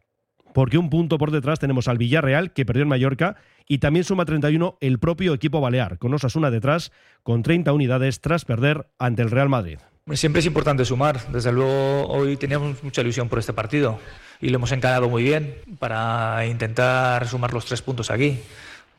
Porque 0.54 0.78
un 0.78 0.90
punto 0.90 1.18
por 1.18 1.33
detrás 1.33 1.59
tenemos 1.59 1.88
al 1.88 1.99
Villarreal, 1.99 2.52
que 2.52 2.64
perdió 2.64 2.85
en 2.85 2.90
Mallorca, 2.90 3.35
y 3.66 3.78
también 3.78 4.04
suma 4.04 4.25
31 4.25 4.78
el 4.80 5.00
propio 5.00 5.35
equipo 5.35 5.61
balear, 5.61 5.99
con 5.99 6.14
Osasuna 6.14 6.52
detrás, 6.52 6.92
con 7.25 7.42
30 7.42 7.73
unidades 7.73 8.21
tras 8.21 8.44
perder 8.44 8.87
ante 9.00 9.23
el 9.23 9.33
Real 9.33 9.49
Madrid. 9.49 9.78
Siempre 10.12 10.40
es 10.40 10.46
importante 10.46 10.84
sumar. 10.84 11.28
Desde 11.28 11.50
luego, 11.50 12.06
hoy 12.08 12.37
teníamos 12.37 12.82
mucha 12.82 13.00
ilusión 13.00 13.30
por 13.30 13.38
este 13.38 13.54
partido 13.54 13.99
y 14.38 14.50
lo 14.50 14.56
hemos 14.56 14.70
encarado 14.70 15.08
muy 15.08 15.23
bien 15.23 15.56
para 15.78 16.44
intentar 16.44 17.26
sumar 17.26 17.54
los 17.54 17.64
tres 17.64 17.80
puntos 17.80 18.11
aquí. 18.11 18.38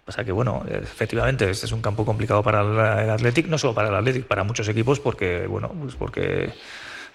Pasa 0.03 0.23
que, 0.23 0.31
bueno, 0.31 0.65
efectivamente, 0.67 1.47
este 1.47 1.67
es 1.67 1.71
un 1.71 1.83
campo 1.83 2.05
complicado 2.05 2.41
para 2.41 3.03
el 3.03 3.09
Athletic, 3.11 3.45
no 3.45 3.59
solo 3.59 3.75
para 3.75 3.89
el 3.89 3.95
Athletic, 3.95 4.25
para 4.25 4.43
muchos 4.43 4.67
equipos, 4.67 4.99
porque, 4.99 5.45
bueno, 5.45 5.69
pues 5.79 5.93
porque 5.93 6.51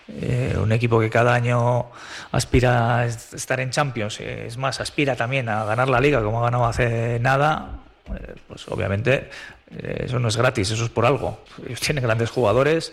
eh, 0.06 0.56
un 0.56 0.70
equipo 0.70 1.00
que 1.00 1.10
cada 1.10 1.34
año 1.34 1.86
aspira 2.30 2.98
a 2.98 3.06
estar 3.06 3.58
en 3.58 3.70
Champions, 3.70 4.20
es 4.20 4.56
más, 4.56 4.80
aspira 4.80 5.16
también 5.16 5.48
a 5.48 5.64
ganar 5.64 5.88
la 5.88 5.98
liga 5.98 6.22
como 6.22 6.40
ha 6.40 6.44
ganado 6.44 6.64
hace 6.64 7.18
nada, 7.18 7.80
eh, 8.08 8.34
pues 8.46 8.68
obviamente 8.68 9.30
eh, 9.72 10.04
eso 10.04 10.20
no 10.20 10.28
es 10.28 10.36
gratis, 10.36 10.70
eso 10.70 10.84
es 10.84 10.90
por 10.90 11.06
algo. 11.06 11.42
Ellos 11.66 11.80
tienen 11.80 12.04
grandes 12.04 12.30
jugadores 12.30 12.92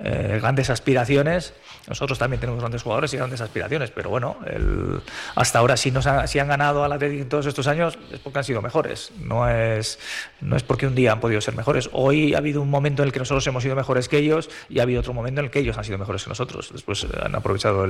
eh, 0.00 0.38
grandes 0.40 0.70
aspiraciones. 0.70 1.54
Nosotros 1.88 2.18
también 2.18 2.40
tenemos 2.40 2.60
grandes 2.60 2.82
jugadores 2.82 3.12
y 3.14 3.16
grandes 3.16 3.40
aspiraciones, 3.40 3.90
pero 3.90 4.10
bueno, 4.10 4.36
hasta 5.34 5.58
ahora 5.58 5.76
si, 5.76 5.90
nos 5.90 6.06
si 6.26 6.38
han 6.38 6.48
ganado 6.48 6.84
al 6.84 6.92
Atlético 6.92 7.22
en 7.22 7.28
todos 7.28 7.46
estos 7.46 7.66
años 7.66 7.98
es 8.12 8.20
porque 8.20 8.38
han 8.38 8.44
sido 8.44 8.62
mejores. 8.62 9.10
No 9.18 9.48
es, 9.48 9.98
no 10.40 10.56
es 10.56 10.62
porque 10.62 10.86
un 10.86 10.94
día 10.94 11.12
han 11.12 11.20
podido 11.20 11.40
ser 11.40 11.56
mejores. 11.56 11.88
Hoy 11.92 12.34
ha 12.34 12.38
habido 12.38 12.62
un 12.62 12.70
momento 12.70 13.02
en 13.02 13.08
el 13.08 13.12
que 13.12 13.18
nosotros 13.18 13.46
hemos 13.46 13.62
sido 13.62 13.74
mejores 13.74 14.08
que 14.08 14.18
ellos 14.18 14.50
y 14.68 14.78
ha 14.78 14.82
habido 14.82 15.00
otro 15.00 15.14
momento 15.14 15.40
en 15.40 15.46
el 15.46 15.50
que 15.50 15.60
ellos 15.60 15.76
han 15.78 15.84
sido 15.84 15.98
mejores 15.98 16.22
que 16.22 16.28
nosotros. 16.28 16.70
Después 16.72 17.06
han 17.20 17.34
aprovechado 17.34 17.86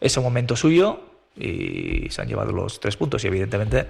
ese 0.00 0.20
momento 0.20 0.56
suyo 0.56 1.00
y 1.36 2.08
se 2.10 2.22
han 2.22 2.28
llevado 2.28 2.52
los 2.52 2.80
tres 2.80 2.96
puntos 2.96 3.24
y 3.24 3.28
evidentemente 3.28 3.86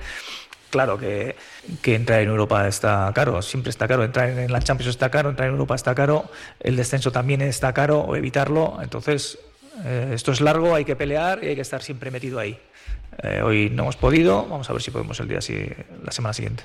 Claro 0.71 0.97
que, 0.97 1.37
que, 1.83 1.95
entrar 1.97 2.21
en 2.21 2.29
Europa 2.29 2.67
está 2.69 3.11
caro, 3.15 3.43
siempre 3.43 3.71
está 3.71 3.89
caro. 3.89 4.05
Entrar 4.05 4.31
en 4.31 4.53
la 4.53 4.61
Champions 4.61 4.91
está 4.91 5.11
caro, 5.11 5.31
entrar 5.31 5.49
en 5.49 5.55
Europa 5.55 5.75
está 5.75 5.95
caro, 5.95 6.31
el 6.61 6.77
descenso 6.77 7.11
también 7.11 7.43
está 7.43 7.73
caro 7.73 8.01
o 8.01 8.17
evitarlo. 8.17 8.79
Entonces, 8.81 9.39
eh, 9.85 10.13
esto 10.15 10.33
es 10.33 10.41
largo, 10.41 10.75
hay 10.75 10.85
que 10.85 10.97
pelear 10.97 11.43
y 11.43 11.49
hay 11.49 11.55
que 11.57 11.63
estar 11.63 11.83
siempre 11.83 12.11
metido 12.11 12.39
ahí. 12.39 12.59
Eh, 13.23 13.43
hoy 13.43 13.71
no 13.71 13.83
hemos 13.83 13.97
podido, 13.97 14.47
vamos 14.47 14.71
a 14.71 14.73
ver 14.73 14.83
si 14.83 14.91
podemos 14.91 15.19
el 15.21 15.29
día 15.29 15.41
la 16.03 16.13
semana 16.13 16.33
siguiente. 16.33 16.65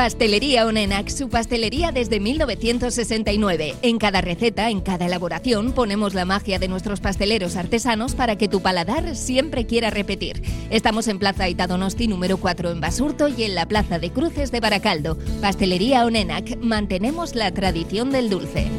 Pastelería 0.00 0.64
Onenac, 0.64 1.10
su 1.10 1.28
pastelería 1.28 1.92
desde 1.92 2.20
1969. 2.20 3.74
En 3.82 3.98
cada 3.98 4.22
receta, 4.22 4.70
en 4.70 4.80
cada 4.80 5.04
elaboración, 5.04 5.72
ponemos 5.72 6.14
la 6.14 6.24
magia 6.24 6.58
de 6.58 6.68
nuestros 6.68 7.00
pasteleros 7.00 7.54
artesanos 7.54 8.14
para 8.14 8.36
que 8.36 8.48
tu 8.48 8.62
paladar 8.62 9.14
siempre 9.14 9.66
quiera 9.66 9.90
repetir. 9.90 10.40
Estamos 10.70 11.06
en 11.06 11.18
Plaza 11.18 11.50
Itadonosti 11.50 12.08
número 12.08 12.38
4 12.38 12.70
en 12.70 12.80
Basurto 12.80 13.28
y 13.28 13.42
en 13.42 13.54
la 13.54 13.66
Plaza 13.66 13.98
de 13.98 14.10
Cruces 14.10 14.50
de 14.50 14.60
Baracaldo. 14.60 15.18
Pastelería 15.42 16.06
Onenac, 16.06 16.56
mantenemos 16.62 17.34
la 17.34 17.52
tradición 17.52 18.10
del 18.10 18.30
dulce. 18.30 18.70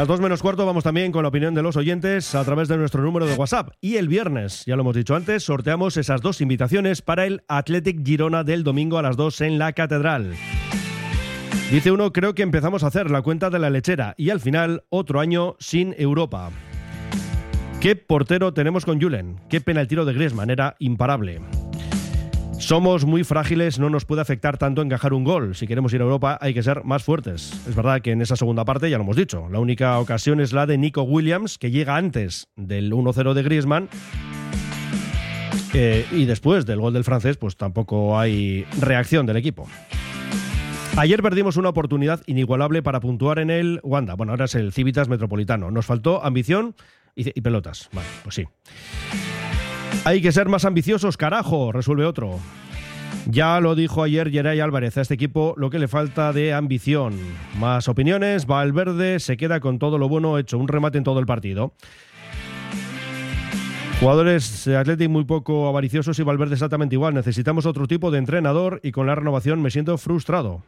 Las 0.00 0.08
dos 0.08 0.18
menos 0.22 0.40
cuarto 0.40 0.64
vamos 0.64 0.82
también 0.82 1.12
con 1.12 1.24
la 1.24 1.28
opinión 1.28 1.54
de 1.54 1.60
los 1.60 1.76
oyentes 1.76 2.34
a 2.34 2.42
través 2.42 2.68
de 2.68 2.78
nuestro 2.78 3.02
número 3.02 3.26
de 3.26 3.34
WhatsApp. 3.34 3.72
Y 3.82 3.96
el 3.96 4.08
viernes, 4.08 4.64
ya 4.64 4.74
lo 4.74 4.80
hemos 4.80 4.96
dicho 4.96 5.14
antes, 5.14 5.44
sorteamos 5.44 5.98
esas 5.98 6.22
dos 6.22 6.40
invitaciones 6.40 7.02
para 7.02 7.26
el 7.26 7.42
Athletic 7.48 8.02
Girona 8.02 8.42
del 8.42 8.64
domingo 8.64 8.96
a 8.96 9.02
las 9.02 9.18
2 9.18 9.42
en 9.42 9.58
la 9.58 9.74
Catedral. 9.74 10.34
Dice 11.70 11.92
uno, 11.92 12.14
creo 12.14 12.34
que 12.34 12.40
empezamos 12.40 12.82
a 12.82 12.86
hacer 12.86 13.10
la 13.10 13.20
cuenta 13.20 13.50
de 13.50 13.58
la 13.58 13.68
lechera 13.68 14.14
y 14.16 14.30
al 14.30 14.40
final 14.40 14.84
otro 14.88 15.20
año 15.20 15.56
sin 15.58 15.94
Europa. 15.98 16.48
¿Qué 17.82 17.94
portero 17.94 18.54
tenemos 18.54 18.86
con 18.86 19.02
Julen? 19.02 19.38
Qué 19.50 19.60
pena 19.60 19.82
el 19.82 19.88
tiro 19.88 20.06
de 20.06 20.14
Griezmann, 20.14 20.48
era 20.48 20.76
imparable. 20.78 21.42
Somos 22.60 23.06
muy 23.06 23.24
frágiles, 23.24 23.78
no 23.78 23.88
nos 23.90 24.04
puede 24.04 24.20
afectar 24.20 24.58
tanto 24.58 24.82
encajar 24.82 25.14
un 25.14 25.24
gol. 25.24 25.56
Si 25.56 25.66
queremos 25.66 25.92
ir 25.94 26.02
a 26.02 26.04
Europa 26.04 26.38
hay 26.40 26.54
que 26.54 26.62
ser 26.62 26.84
más 26.84 27.02
fuertes. 27.02 27.58
Es 27.66 27.74
verdad 27.74 28.00
que 28.02 28.12
en 28.12 28.20
esa 28.20 28.36
segunda 28.36 28.64
parte 28.64 28.88
ya 28.90 28.98
lo 28.98 29.02
hemos 29.02 29.16
dicho. 29.16 29.48
La 29.50 29.58
única 29.58 29.98
ocasión 29.98 30.40
es 30.40 30.52
la 30.52 30.66
de 30.66 30.78
Nico 30.78 31.02
Williams, 31.02 31.58
que 31.58 31.70
llega 31.70 31.96
antes 31.96 32.48
del 32.56 32.92
1-0 32.92 33.32
de 33.32 33.42
Griezmann. 33.42 33.88
Eh, 35.72 36.06
y 36.12 36.26
después 36.26 36.66
del 36.66 36.80
gol 36.80 36.92
del 36.92 37.02
francés, 37.02 37.38
pues 37.38 37.56
tampoco 37.56 38.18
hay 38.18 38.66
reacción 38.78 39.26
del 39.26 39.38
equipo. 39.38 39.66
Ayer 40.96 41.22
perdimos 41.22 41.56
una 41.56 41.70
oportunidad 41.70 42.20
inigualable 42.26 42.82
para 42.82 43.00
puntuar 43.00 43.38
en 43.38 43.50
el 43.50 43.80
Wanda. 43.82 44.14
Bueno, 44.14 44.32
ahora 44.32 44.44
es 44.44 44.54
el 44.54 44.72
Civitas 44.72 45.08
Metropolitano. 45.08 45.70
Nos 45.70 45.86
faltó 45.86 46.22
ambición 46.22 46.76
y, 47.16 47.36
y 47.36 47.40
pelotas. 47.40 47.88
Vale, 47.92 48.06
pues 48.22 48.34
sí. 48.34 48.44
Hay 50.04 50.22
que 50.22 50.32
ser 50.32 50.48
más 50.48 50.64
ambiciosos, 50.64 51.16
carajo, 51.16 51.72
resuelve 51.72 52.06
otro. 52.06 52.38
Ya 53.26 53.60
lo 53.60 53.74
dijo 53.74 54.02
ayer 54.02 54.30
Geray 54.30 54.58
Álvarez, 54.58 54.96
a 54.96 55.02
este 55.02 55.14
equipo 55.14 55.54
lo 55.58 55.68
que 55.68 55.78
le 55.78 55.88
falta 55.88 56.32
de 56.32 56.54
ambición. 56.54 57.18
Más 57.58 57.86
opiniones, 57.86 58.46
va 58.50 58.62
al 58.62 58.72
verde, 58.72 59.20
se 59.20 59.36
queda 59.36 59.60
con 59.60 59.78
todo 59.78 59.98
lo 59.98 60.08
bueno 60.08 60.38
hecho, 60.38 60.56
un 60.56 60.68
remate 60.68 60.96
en 60.96 61.04
todo 61.04 61.20
el 61.20 61.26
partido. 61.26 61.74
Jugadores 64.00 64.66
Athletic 64.66 65.10
muy 65.10 65.24
poco 65.24 65.68
avariciosos 65.68 66.18
y 66.18 66.22
Valverde 66.22 66.54
exactamente 66.54 66.94
igual. 66.94 67.12
Necesitamos 67.12 67.66
otro 67.66 67.86
tipo 67.86 68.10
de 68.10 68.16
entrenador 68.16 68.80
y 68.82 68.92
con 68.92 69.06
la 69.06 69.14
renovación 69.14 69.60
me 69.60 69.70
siento 69.70 69.98
frustrado. 69.98 70.62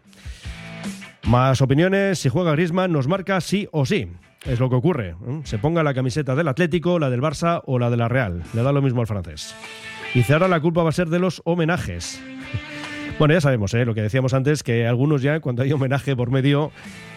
Más 1.25 1.63
opiniones, 1.63 2.19
si 2.19 2.29
juega 2.29 2.53
Griezmann 2.53 2.93
nos 2.93 3.09
marca 3.09 3.41
sí 3.41 3.67
o 3.73 3.87
sí. 3.87 4.09
Es 4.45 4.59
lo 4.59 4.69
que 4.69 4.77
ocurre. 4.77 5.11
¿eh? 5.11 5.41
Se 5.45 5.59
ponga 5.59 5.83
la 5.83 5.95
camiseta 5.95 6.35
del 6.35 6.49
Atlético, 6.49 6.99
la 6.99 7.11
del 7.11 7.23
Barça 7.23 7.63
o 7.65 7.79
la 7.79 7.91
de 7.91 7.97
la 7.97 8.09
Real. 8.09 8.43
Le 8.55 8.63
da 8.63 8.73
lo 8.73 8.83
mismo 8.83 9.01
al 9.01 9.07
francés. 9.07 9.55
Y 10.15 10.31
ahora 10.33 10.49
la 10.49 10.61
culpa 10.61 10.83
va 10.83 10.89
a 10.91 10.93
ser 10.93 11.09
de 11.09 11.19
los 11.19 11.43
homenajes. 11.45 12.21
Bueno, 13.19 13.35
ya 13.35 13.43
sabemos, 13.43 13.73
¿eh? 13.75 13.85
lo 13.85 13.95
que 13.95 14.03
decíamos 14.03 14.35
antes, 14.35 14.63
que 14.63 14.87
algunos 14.87 15.23
ya, 15.23 15.39
cuando 15.39 15.63
hay 15.63 15.71
homenaje 15.71 16.17
por 16.17 16.31
medio, 16.31 16.73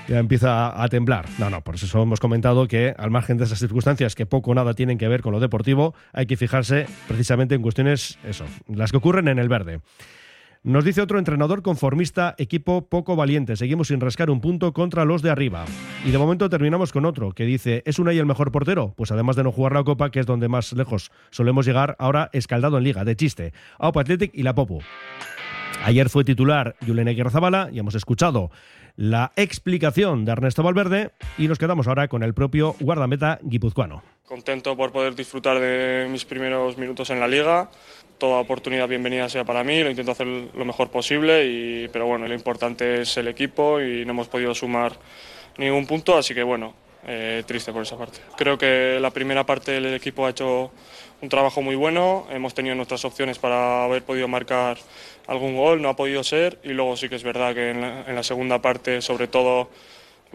ya 0.08 0.20
empieza 0.20 0.84
a 0.84 0.88
temblar. 0.90 1.26
No, 1.40 1.50
no, 1.50 1.62
por 1.62 1.76
eso 1.76 2.04
hemos 2.04 2.20
comentado 2.20 2.68
que, 2.68 2.94
al 2.96 3.10
margen 3.10 3.38
de 3.38 3.46
esas 3.46 3.60
circunstancias 3.60 4.14
que 4.14 4.26
poco 4.26 4.52
o 4.52 4.54
nada 4.54 4.74
tienen 4.74 4.98
que 4.98 5.08
ver 5.08 5.22
con 5.22 5.32
lo 5.32 5.40
deportivo, 5.40 5.96
hay 6.14 6.28
que 6.28 6.38
fijarse 6.38 6.86
precisamente 7.08 7.56
en 7.56 7.62
cuestiones, 7.62 8.20
eso, 8.24 8.46
las 8.68 8.92
que 8.92 8.98
ocurren 8.98 9.30
en 9.30 9.40
el 9.40 9.50
verde. 9.50 9.80
Nos 10.66 10.84
dice 10.84 11.04
otro 11.04 11.20
entrenador 11.20 11.62
conformista, 11.62 12.34
equipo 12.40 12.90
poco 12.90 13.16
valiente. 13.16 13.56
Seguimos 13.56 13.90
sin 13.90 14.02
rascar 14.02 14.32
un 14.32 14.42
punto 14.42 14.74
contra 14.74 15.06
los 15.06 15.22
de 15.22 15.30
arriba. 15.30 15.64
Y 16.04 16.10
de 16.10 16.18
momento 16.18 16.50
terminamos 16.50 16.92
con 16.92 17.06
otro 17.06 17.34
que 17.34 17.46
dice, 17.46 17.84
¿es 17.86 18.00
Unai 18.00 18.18
el 18.18 18.26
mejor 18.26 18.52
portero? 18.52 18.92
Pues 18.98 19.12
además 19.12 19.36
de 19.36 19.44
no 19.44 19.52
jugar 19.52 19.74
la 19.74 19.84
Copa, 19.84 20.10
que 20.10 20.20
es 20.20 20.26
donde 20.26 20.48
más 20.48 20.74
lejos 20.74 21.12
solemos 21.30 21.68
llegar, 21.68 21.96
ahora 22.00 22.32
escaldado 22.34 22.80
en 22.80 22.84
Liga, 22.84 23.06
de 23.06 23.16
chiste. 23.16 23.54
Aupa 23.78 24.02
Athletic 24.02 24.32
y 24.34 24.42
la 24.42 24.56
Popu. 24.56 24.80
Ayer 25.84 26.10
fue 26.10 26.24
titular 26.24 26.76
Julen 26.84 27.16
Zabala 27.30 27.70
y 27.72 27.78
hemos 27.78 27.94
escuchado 27.94 28.50
la 28.96 29.34
explicación 29.36 30.26
de 30.26 30.32
Ernesto 30.32 30.64
Valverde 30.64 31.12
y 31.38 31.48
nos 31.48 31.60
quedamos 31.60 31.88
ahora 31.88 32.08
con 32.08 32.24
el 32.24 32.34
propio 32.34 32.76
guardameta 32.80 33.38
guipuzcoano. 33.44 34.02
Contento 34.26 34.76
por 34.76 34.92
poder 34.92 35.14
disfrutar 35.14 35.60
de 35.60 36.08
mis 36.10 36.26
primeros 36.26 36.80
minutos 36.80 37.12
en 37.12 37.20
la 37.20 37.28
liga. 37.28 37.70
Toda 38.18 38.40
oportunidad 38.40 38.88
bienvenida 38.88 39.28
sea 39.28 39.44
para 39.44 39.64
mí, 39.66 39.84
lo 39.84 39.90
intento 39.90 40.14
hacer 40.14 40.26
lo 40.26 40.64
mejor 40.64 40.90
posible, 40.90 41.46
y, 41.46 41.90
pero 41.90 42.06
bueno, 42.06 42.26
lo 42.28 42.34
importante 42.34 43.02
es 43.02 43.18
el 43.18 43.28
equipo 43.28 43.82
y 43.82 44.06
no 44.06 44.12
hemos 44.12 44.30
podido 44.30 44.56
sumar 44.56 44.94
ningún 45.58 45.86
punto, 45.86 46.18
así 46.18 46.34
que 46.34 46.42
bueno, 46.42 46.74
eh, 47.06 47.44
triste 47.46 47.74
por 47.74 47.84
esa 47.84 47.98
parte. 47.98 48.20
Creo 48.38 48.58
que 48.58 49.00
la 49.02 49.12
primera 49.12 49.46
parte 49.46 49.74
del 49.74 49.94
equipo 49.94 50.26
ha 50.26 50.30
hecho 50.30 50.72
un 51.22 51.28
trabajo 51.28 51.62
muy 51.62 51.76
bueno, 51.76 52.26
hemos 52.32 52.54
tenido 52.54 52.74
nuestras 52.74 53.04
opciones 53.04 53.38
para 53.38 53.84
haber 53.84 54.04
podido 54.04 54.30
marcar 54.30 54.78
algún 55.28 55.58
gol, 55.58 55.82
no 55.82 55.90
ha 55.90 55.96
podido 55.98 56.24
ser, 56.24 56.58
y 56.64 56.70
luego 56.70 56.96
sí 56.96 57.10
que 57.10 57.16
es 57.16 57.24
verdad 57.24 57.54
que 57.54 57.72
en 57.72 57.82
la, 57.82 58.06
en 58.08 58.16
la 58.16 58.24
segunda 58.24 58.62
parte, 58.62 59.02
sobre 59.02 59.28
todo 59.28 59.70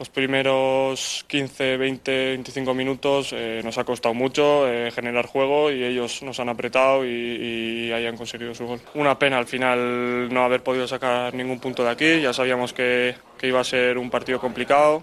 los 0.01 0.09
primeros 0.09 1.27
15, 1.29 1.77
20, 1.77 2.29
25 2.31 2.73
minutos 2.73 3.35
eh, 3.35 3.61
nos 3.63 3.77
ha 3.77 3.85
costado 3.85 4.15
mucho 4.15 4.67
eh, 4.67 4.91
generar 4.91 5.27
juego 5.27 5.71
y 5.71 5.85
ellos 5.85 6.23
nos 6.23 6.41
han 6.41 6.49
apretado 6.49 7.05
y, 7.05 7.93
hayan 7.93 8.17
conseguido 8.17 8.55
su 8.55 8.67
gol. 8.67 8.81
Una 8.95 9.19
pena 9.19 9.37
al 9.37 9.47
final 9.47 10.33
no 10.33 10.43
haber 10.43 10.63
podido 10.63 10.89
sacar 10.89 11.35
ningún 11.35 11.61
punto 11.61 11.85
de 11.85 11.91
aquí, 11.91 12.23
ya 12.23 12.33
sabíamos 12.33 12.73
que, 12.73 13.15
que 13.37 13.49
iba 13.49 13.61
a 13.61 13.65
ser 13.65 13.99
un 13.99 14.09
partido 14.09 14.41
complicado 14.41 15.03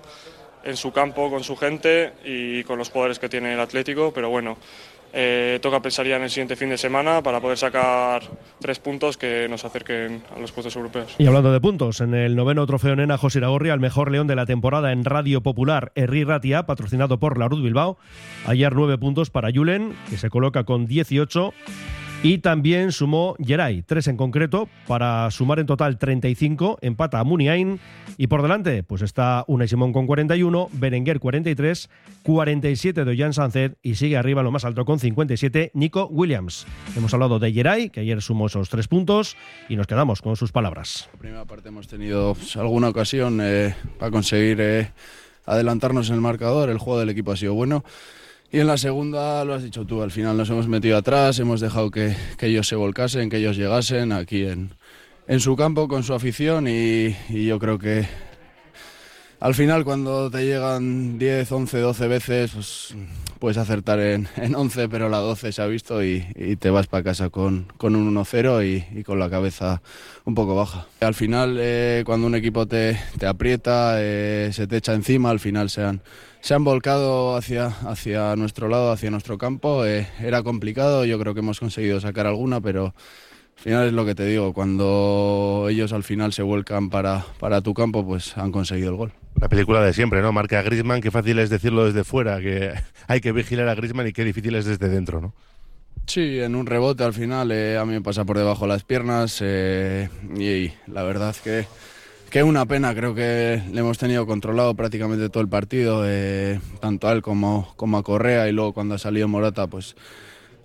en 0.63 0.75
su 0.75 0.91
campo, 0.91 1.29
con 1.29 1.43
su 1.43 1.55
gente 1.55 2.13
y 2.25 2.63
con 2.63 2.79
los 2.79 2.89
jugadores 2.89 3.19
que 3.19 3.29
tiene 3.29 3.53
el 3.53 3.59
Atlético, 3.59 4.11
pero 4.11 4.29
bueno, 4.29 4.57
eh, 5.13 5.59
toca 5.61 5.81
pensar 5.81 6.05
ya 6.05 6.17
en 6.17 6.23
el 6.23 6.29
siguiente 6.29 6.55
fin 6.55 6.69
de 6.69 6.77
semana 6.77 7.21
para 7.21 7.39
poder 7.39 7.57
sacar 7.57 8.23
tres 8.59 8.79
puntos 8.79 9.17
que 9.17 9.47
nos 9.49 9.65
acerquen 9.65 10.23
a 10.35 10.39
los 10.39 10.51
puestos 10.51 10.75
europeos. 10.75 11.15
Y 11.17 11.27
hablando 11.27 11.51
de 11.51 11.59
puntos, 11.59 12.01
en 12.01 12.13
el 12.13 12.35
noveno 12.35 12.65
trofeo 12.65 12.95
Nena 12.95 13.17
José 13.17 13.39
Iragorri, 13.39 13.69
al 13.69 13.79
mejor 13.79 14.11
león 14.11 14.27
de 14.27 14.35
la 14.35 14.45
temporada 14.45 14.91
en 14.91 15.05
Radio 15.05 15.41
Popular, 15.41 15.91
Herri 15.95 16.23
Ratia, 16.23 16.63
patrocinado 16.63 17.19
por 17.19 17.37
la 17.37 17.47
Rud 17.47 17.63
Bilbao. 17.63 17.97
Ayer 18.45 18.75
nueve 18.75 18.97
puntos 18.97 19.29
para 19.29 19.49
Julen, 19.53 19.93
que 20.09 20.17
se 20.17 20.29
coloca 20.29 20.63
con 20.63 20.85
18. 20.85 21.53
Y 22.23 22.39
también 22.39 22.91
sumó 22.91 23.35
Geray, 23.39 23.83
tres 23.83 24.07
en 24.07 24.17
concreto, 24.17 24.67
para 24.87 25.29
sumar 25.29 25.59
en 25.59 25.67
total 25.67 25.99
35, 25.99 26.79
empata 26.81 27.19
a 27.19 27.23
Muniain. 27.23 27.79
Y 28.17 28.25
por 28.25 28.41
delante, 28.41 28.81
pues 28.81 29.03
está 29.03 29.45
Unai 29.47 29.67
Simón 29.67 29.93
con 29.93 30.07
41, 30.07 30.69
Berenguer 30.73 31.19
43, 31.19 31.89
47 32.23 33.05
de 33.05 33.11
Ollán 33.11 33.33
Sancet 33.33 33.77
y 33.83 33.95
sigue 33.95 34.17
arriba 34.17 34.41
lo 34.41 34.51
más 34.51 34.65
alto 34.65 34.83
con 34.83 34.99
57, 34.99 35.71
Nico 35.75 36.07
Williams. 36.07 36.65
Hemos 36.95 37.13
hablado 37.13 37.37
de 37.37 37.53
Geray, 37.53 37.91
que 37.91 37.99
ayer 37.99 38.19
sumó 38.23 38.47
esos 38.47 38.69
tres 38.69 38.87
puntos, 38.87 39.37
y 39.69 39.75
nos 39.75 39.85
quedamos 39.85 40.23
con 40.23 40.35
sus 40.35 40.51
palabras. 40.51 41.07
La 41.13 41.19
primera 41.19 41.45
parte 41.45 41.69
hemos 41.69 41.87
tenido 41.87 42.33
pues, 42.33 42.57
alguna 42.57 42.89
ocasión 42.89 43.39
eh, 43.43 43.75
para 43.99 44.09
conseguir 44.09 44.57
eh, 44.59 44.91
adelantarnos 45.45 46.09
en 46.09 46.15
el 46.15 46.21
marcador, 46.21 46.71
el 46.71 46.79
juego 46.79 46.99
del 46.99 47.09
equipo 47.09 47.31
ha 47.31 47.37
sido 47.37 47.53
bueno. 47.53 47.83
Y 48.49 48.59
en 48.59 48.67
la 48.67 48.77
segunda, 48.77 49.43
lo 49.43 49.53
has 49.53 49.63
dicho 49.63 49.85
tú, 49.85 50.01
al 50.01 50.11
final 50.11 50.37
nos 50.37 50.49
hemos 50.49 50.69
metido 50.69 50.95
atrás, 50.95 51.37
hemos 51.39 51.59
dejado 51.59 51.91
que, 51.91 52.15
que 52.37 52.47
ellos 52.47 52.65
se 52.65 52.77
volcasen, 52.77 53.29
que 53.29 53.37
ellos 53.37 53.57
llegasen 53.57 54.13
aquí 54.13 54.45
en, 54.45 54.71
en 55.27 55.39
su 55.41 55.57
campo 55.57 55.89
con 55.89 56.03
su 56.03 56.13
afición 56.13 56.65
y, 56.65 57.13
y, 57.27 57.45
yo 57.45 57.59
creo 57.59 57.77
que 57.77 58.07
al 59.41 59.53
final 59.53 59.83
cuando 59.83 60.31
te 60.31 60.45
llegan 60.45 61.19
10, 61.19 61.51
11, 61.51 61.79
12 61.79 62.07
veces, 62.07 62.51
pues 62.51 62.95
puedes 63.37 63.57
acertar 63.57 63.99
en, 63.99 64.29
en 64.37 64.55
11, 64.55 64.87
pero 64.87 65.09
la 65.09 65.17
12 65.17 65.51
se 65.51 65.61
ha 65.61 65.67
visto 65.67 66.01
y, 66.01 66.25
y 66.33 66.55
te 66.55 66.69
vas 66.69 66.87
para 66.87 67.03
casa 67.03 67.29
con, 67.29 67.67
con 67.75 67.97
un 67.97 68.15
1-0 68.15 68.65
y, 68.65 68.99
y, 68.99 69.03
con 69.03 69.19
la 69.19 69.29
cabeza 69.29 69.81
un 70.23 70.35
poco 70.35 70.55
baja. 70.55 70.87
Al 71.01 71.15
final, 71.15 71.57
eh, 71.59 72.03
cuando 72.05 72.25
un 72.27 72.35
equipo 72.35 72.65
te, 72.65 72.97
te 73.19 73.27
aprieta, 73.27 73.97
eh, 73.97 74.51
se 74.53 74.67
te 74.67 74.77
echa 74.77 74.93
encima, 74.93 75.31
al 75.31 75.41
final 75.41 75.69
se 75.69 75.83
han 75.83 76.01
se 76.41 76.53
han 76.53 76.63
volcado 76.63 77.35
hacia, 77.35 77.67
hacia 77.67 78.35
nuestro 78.35 78.67
lado, 78.67 78.91
hacia 78.91 79.11
nuestro 79.11 79.37
campo. 79.37 79.85
Eh, 79.85 80.07
era 80.21 80.43
complicado, 80.43 81.05
yo 81.05 81.19
creo 81.19 81.33
que 81.33 81.39
hemos 81.41 81.59
conseguido 81.59 81.99
sacar 81.99 82.27
alguna, 82.27 82.61
pero 82.61 82.85
al 83.57 83.63
final 83.63 83.87
es 83.87 83.93
lo 83.93 84.05
que 84.05 84.15
te 84.15 84.25
digo, 84.25 84.53
cuando 84.53 85.67
ellos 85.69 85.91
al 85.91 86.03
final 86.03 86.31
se 86.31 86.43
vuelcan 86.43 86.89
para, 86.89 87.25
para 87.39 87.61
tu 87.61 87.73
campo, 87.73 88.05
pues 88.05 88.37
han 88.37 88.51
conseguido 88.51 88.91
el 88.91 88.95
gol. 88.95 89.13
La 89.39 89.49
película 89.49 89.81
de 89.81 89.93
siempre, 89.93 90.21
¿no? 90.21 90.31
Marca 90.31 90.59
a 90.59 90.61
Griezmann, 90.63 91.01
qué 91.01 91.11
fácil 91.11 91.39
es 91.39 91.49
decirlo 91.49 91.85
desde 91.85 92.03
fuera, 92.03 92.39
que 92.39 92.73
hay 93.07 93.21
que 93.21 93.31
vigilar 93.31 93.67
a 93.67 93.75
Griezmann 93.75 94.07
y 94.07 94.13
qué 94.13 94.23
difícil 94.23 94.55
es 94.55 94.65
desde 94.65 94.89
dentro, 94.89 95.21
¿no? 95.21 95.33
Sí, 96.05 96.39
en 96.39 96.55
un 96.55 96.65
rebote 96.65 97.03
al 97.03 97.13
final 97.13 97.51
eh, 97.51 97.77
a 97.77 97.83
mí 97.83 97.91
me 97.91 98.01
pasa 98.01 98.23
por 98.23 98.37
debajo 98.37 98.65
las 98.65 98.83
piernas 98.83 99.39
eh, 99.41 100.07
y, 100.37 100.47
y 100.47 100.73
la 100.87 101.03
verdad 101.03 101.35
que 101.43 101.65
que 102.29 102.43
una 102.43 102.65
pena, 102.65 102.93
creo 102.93 103.15
que 103.15 103.61
le 103.71 103.79
hemos 103.79 103.97
tenido 103.97 104.25
controlado 104.25 104.75
prácticamente 104.75 105.29
todo 105.29 105.41
el 105.41 105.49
partido, 105.49 106.03
eh, 106.05 106.59
tanto 106.81 107.07
a 107.07 107.13
él 107.13 107.21
como, 107.21 107.73
como 107.77 107.97
a 107.97 108.03
Correa 108.03 108.49
y 108.49 108.51
luego 108.51 108.73
cuando 108.73 108.95
ha 108.95 108.97
salido 108.97 109.27
Morata 109.27 109.67
pues 109.67 109.95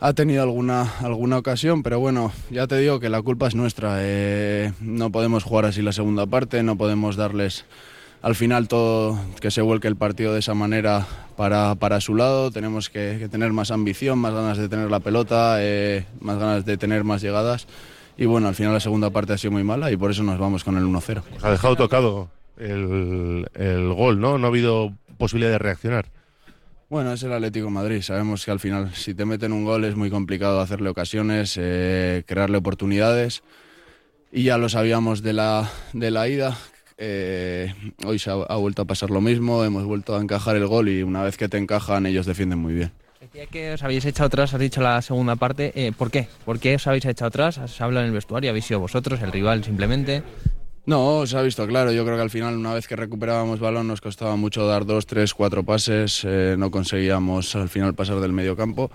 ha 0.01 0.13
tenido 0.15 0.43
alguna, 0.43 0.93
alguna 1.01 1.39
ocasión, 1.39 1.85
pero 1.85 2.01
bueno, 2.01 2.33
ya 2.51 2.67
te 2.67 2.77
digo 2.79 2.99
que 2.99 3.09
la 3.09 3.23
culpa 3.23 3.47
es 3.47 3.55
nuestra, 3.55 3.99
eh, 4.01 4.73
no 4.81 5.13
podemos 5.13 5.45
jugar 5.45 5.67
así 5.67 5.83
la 5.83 5.93
segunda 5.93 6.27
parte, 6.27 6.65
no 6.65 6.77
podemos 6.77 7.15
darles 7.15 7.65
al 8.21 8.35
final 8.35 8.67
todo 8.67 9.19
que 9.41 9.53
se 9.53 9.63
vuelque 9.63 9.87
el 9.87 9.97
partido 9.97 10.33
de 10.33 10.41
esa 10.41 10.55
manera 10.55 11.07
para, 11.37 11.77
para 11.77 12.01
su 12.01 12.17
lado, 12.17 12.51
tenemos 12.51 12.91
que, 12.91 13.17
que, 13.21 13.29
tener 13.29 13.53
más 13.53 13.71
ambición, 13.71 14.19
más 14.19 14.35
ganas 14.35 14.59
de 14.59 14.69
tener 14.69 14.91
la 14.91 15.01
pelota, 15.01 15.57
eh, 15.61 16.07
más 16.21 16.39
ganas 16.39 16.65
de 16.65 16.77
tener 16.77 17.05
más 17.05 17.23
llegadas 17.23 17.69
y 18.17 18.27
bueno, 18.27 18.49
al 18.49 18.55
final 18.55 18.73
la 18.73 18.81
segunda 18.81 19.11
parte 19.11 19.33
ha 19.33 19.39
sido 19.39 19.53
muy 19.53 19.65
mala 19.65 19.91
y 19.91 19.97
por 19.97 20.11
eso 20.11 20.23
nos 20.23 20.39
vamos 20.39 20.65
con 20.65 20.77
el 20.77 20.85
1-0. 20.85 21.23
Os 21.37 21.45
ha 21.45 21.51
dejado 21.51 21.77
tocado 21.77 22.31
el, 22.59 23.47
el, 23.55 23.93
gol, 23.93 24.21
¿no? 24.21 24.39
No 24.39 24.47
ha 24.47 24.51
habido 24.51 24.95
posibilidad 25.19 25.53
de 25.53 25.59
reaccionar. 25.59 26.07
Bueno, 26.89 27.13
es 27.13 27.23
el 27.23 27.33
Atlético 27.33 27.67
de 27.67 27.73
Madrid. 27.73 28.03
Sabemos 28.03 28.45
que 28.45 28.51
al 28.51 28.61
final, 28.61 28.95
si 28.95 29.15
te 29.15 29.25
meten 29.25 29.53
un 29.53 29.65
gol, 29.65 29.85
es 29.85 29.97
muy 29.97 30.11
complicado 30.11 30.61
hacerle 30.61 30.91
ocasiones, 30.91 31.57
eh, 31.59 32.23
crearle 32.27 32.59
oportunidades. 32.59 33.43
Y 34.31 34.45
ya 34.45 34.59
lo 34.59 34.69
sabíamos 34.69 35.23
de 35.23 35.33
la, 35.33 35.71
de 35.95 36.11
la 36.11 36.29
ida. 36.29 36.59
Eh, 36.99 37.75
hoy 38.05 38.19
se 38.19 38.31
ha, 38.31 38.35
ha 38.35 38.57
vuelto 38.57 38.83
a 38.83 38.85
pasar 38.85 39.11
lo 39.11 39.23
mismo. 39.23 39.65
Hemos 39.65 39.85
vuelto 39.85 40.15
a 40.15 40.21
encajar 40.21 40.57
el 40.57 40.67
gol 40.67 40.91
y 40.91 41.03
una 41.03 41.23
vez 41.23 41.39
que 41.39 41.49
te 41.49 41.57
encajan, 41.57 42.05
ellos 42.05 42.27
defienden 42.27 42.59
muy 42.59 42.75
bien. 42.75 42.93
Decía 43.23 43.47
que 43.47 43.73
os 43.75 43.83
habéis 43.85 44.05
echado 44.05 44.27
atrás, 44.27 44.53
has 44.53 44.59
dicho 44.59 44.81
la 44.81 45.01
segunda 45.01 45.37
parte. 45.37 45.71
Eh, 45.77 45.93
¿Por 45.97 46.11
qué? 46.11 46.27
¿Por 46.45 46.59
qué 46.59 46.75
os 46.75 46.89
habéis 46.89 47.05
echado 47.05 47.29
atrás? 47.29 47.61
¿Se 47.71 47.85
habla 47.85 48.01
en 48.01 48.07
el 48.07 48.13
vestuario? 48.13 48.51
¿Habéis 48.51 48.65
sido 48.65 48.81
vosotros, 48.81 49.23
el 49.23 49.31
rival 49.31 49.63
simplemente? 49.63 50.25
No, 50.87 51.25
se 51.25 51.39
ha 51.39 51.43
visto 51.43 51.65
claro. 51.69 51.93
Yo 51.93 52.05
creo 52.05 52.17
que 52.17 52.23
al 52.23 52.31
final, 52.31 52.57
una 52.57 52.75
vez 52.75 52.89
que 52.89 52.97
recuperábamos 52.97 53.61
balón, 53.61 53.87
nos 53.87 54.01
costaba 54.01 54.35
mucho 54.35 54.67
dar 54.67 54.87
dos, 54.87 55.07
tres, 55.07 55.35
cuatro 55.35 55.63
pases. 55.63 56.23
Eh, 56.25 56.57
no 56.59 56.73
conseguíamos 56.73 57.55
al 57.55 57.69
final 57.69 57.95
pasar 57.95 58.19
del 58.19 58.33
medio 58.33 58.57
campo. 58.57 58.91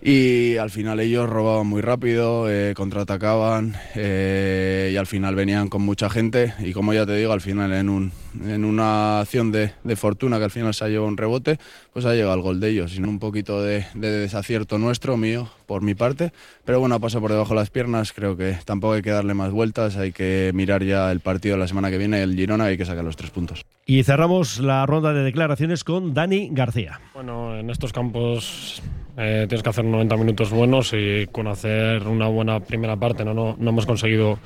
Y 0.00 0.56
al 0.58 0.70
final 0.70 1.00
ellos 1.00 1.28
robaban 1.28 1.66
muy 1.66 1.80
rápido, 1.82 2.48
eh, 2.48 2.72
contraatacaban 2.76 3.74
eh, 3.96 4.90
y 4.92 4.96
al 4.96 5.08
final 5.08 5.34
venían 5.34 5.68
con 5.68 5.82
mucha 5.82 6.08
gente. 6.08 6.54
Y 6.60 6.72
como 6.72 6.94
ya 6.94 7.04
te 7.04 7.16
digo, 7.16 7.32
al 7.32 7.40
final 7.40 7.72
en, 7.72 7.88
un, 7.88 8.12
en 8.44 8.64
una 8.64 9.20
acción 9.20 9.52
de, 9.52 9.72
de 9.84 9.96
fortuna 9.96 10.38
que 10.38 10.44
al 10.44 10.50
final 10.50 10.74
se 10.74 10.84
ha 10.84 10.88
llevado 10.88 11.08
un 11.08 11.16
rebote, 11.16 11.58
pues 11.92 12.04
ha 12.04 12.14
llegado 12.14 12.34
el 12.34 12.40
gol 12.40 12.60
de 12.60 12.70
ellos. 12.70 12.92
Sino 12.92 13.08
un 13.08 13.18
poquito 13.18 13.62
de, 13.62 13.86
de 13.94 14.10
desacierto 14.10 14.78
nuestro, 14.78 15.16
mío, 15.16 15.48
por 15.66 15.82
mi 15.82 15.94
parte. 15.94 16.32
Pero 16.64 16.80
bueno, 16.80 16.94
ha 16.94 16.98
pasado 16.98 17.22
por 17.22 17.32
debajo 17.32 17.50
de 17.50 17.60
las 17.60 17.70
piernas. 17.70 18.12
Creo 18.12 18.36
que 18.36 18.56
tampoco 18.64 18.94
hay 18.94 19.02
que 19.02 19.10
darle 19.10 19.34
más 19.34 19.52
vueltas. 19.52 19.96
Hay 19.96 20.12
que 20.12 20.50
mirar 20.54 20.84
ya 20.84 21.10
el 21.10 21.20
partido 21.20 21.56
de 21.56 21.60
la 21.60 21.68
semana 21.68 21.90
que 21.90 21.98
viene, 21.98 22.22
el 22.22 22.34
Girona, 22.34 22.66
y 22.66 22.70
hay 22.70 22.78
que 22.78 22.84
sacar 22.84 23.04
los 23.04 23.16
tres 23.16 23.30
puntos. 23.30 23.64
Y 23.86 24.02
cerramos 24.02 24.60
la 24.60 24.84
ronda 24.86 25.12
de 25.12 25.22
declaraciones 25.22 25.84
con 25.84 26.14
Dani 26.14 26.50
García. 26.52 27.00
Bueno, 27.14 27.56
en 27.56 27.70
estos 27.70 27.92
campos 27.92 28.82
eh, 29.16 29.46
tienes 29.48 29.62
que 29.62 29.70
hacer 29.70 29.84
90 29.84 30.16
minutos 30.16 30.50
buenos 30.50 30.92
y 30.92 31.26
con 31.32 31.48
hacer 31.48 32.06
una 32.06 32.28
buena 32.28 32.60
primera 32.60 32.96
parte 32.96 33.24
no, 33.24 33.34
no, 33.34 33.56
no 33.58 33.70
hemos 33.70 33.86
conseguido 33.86 34.38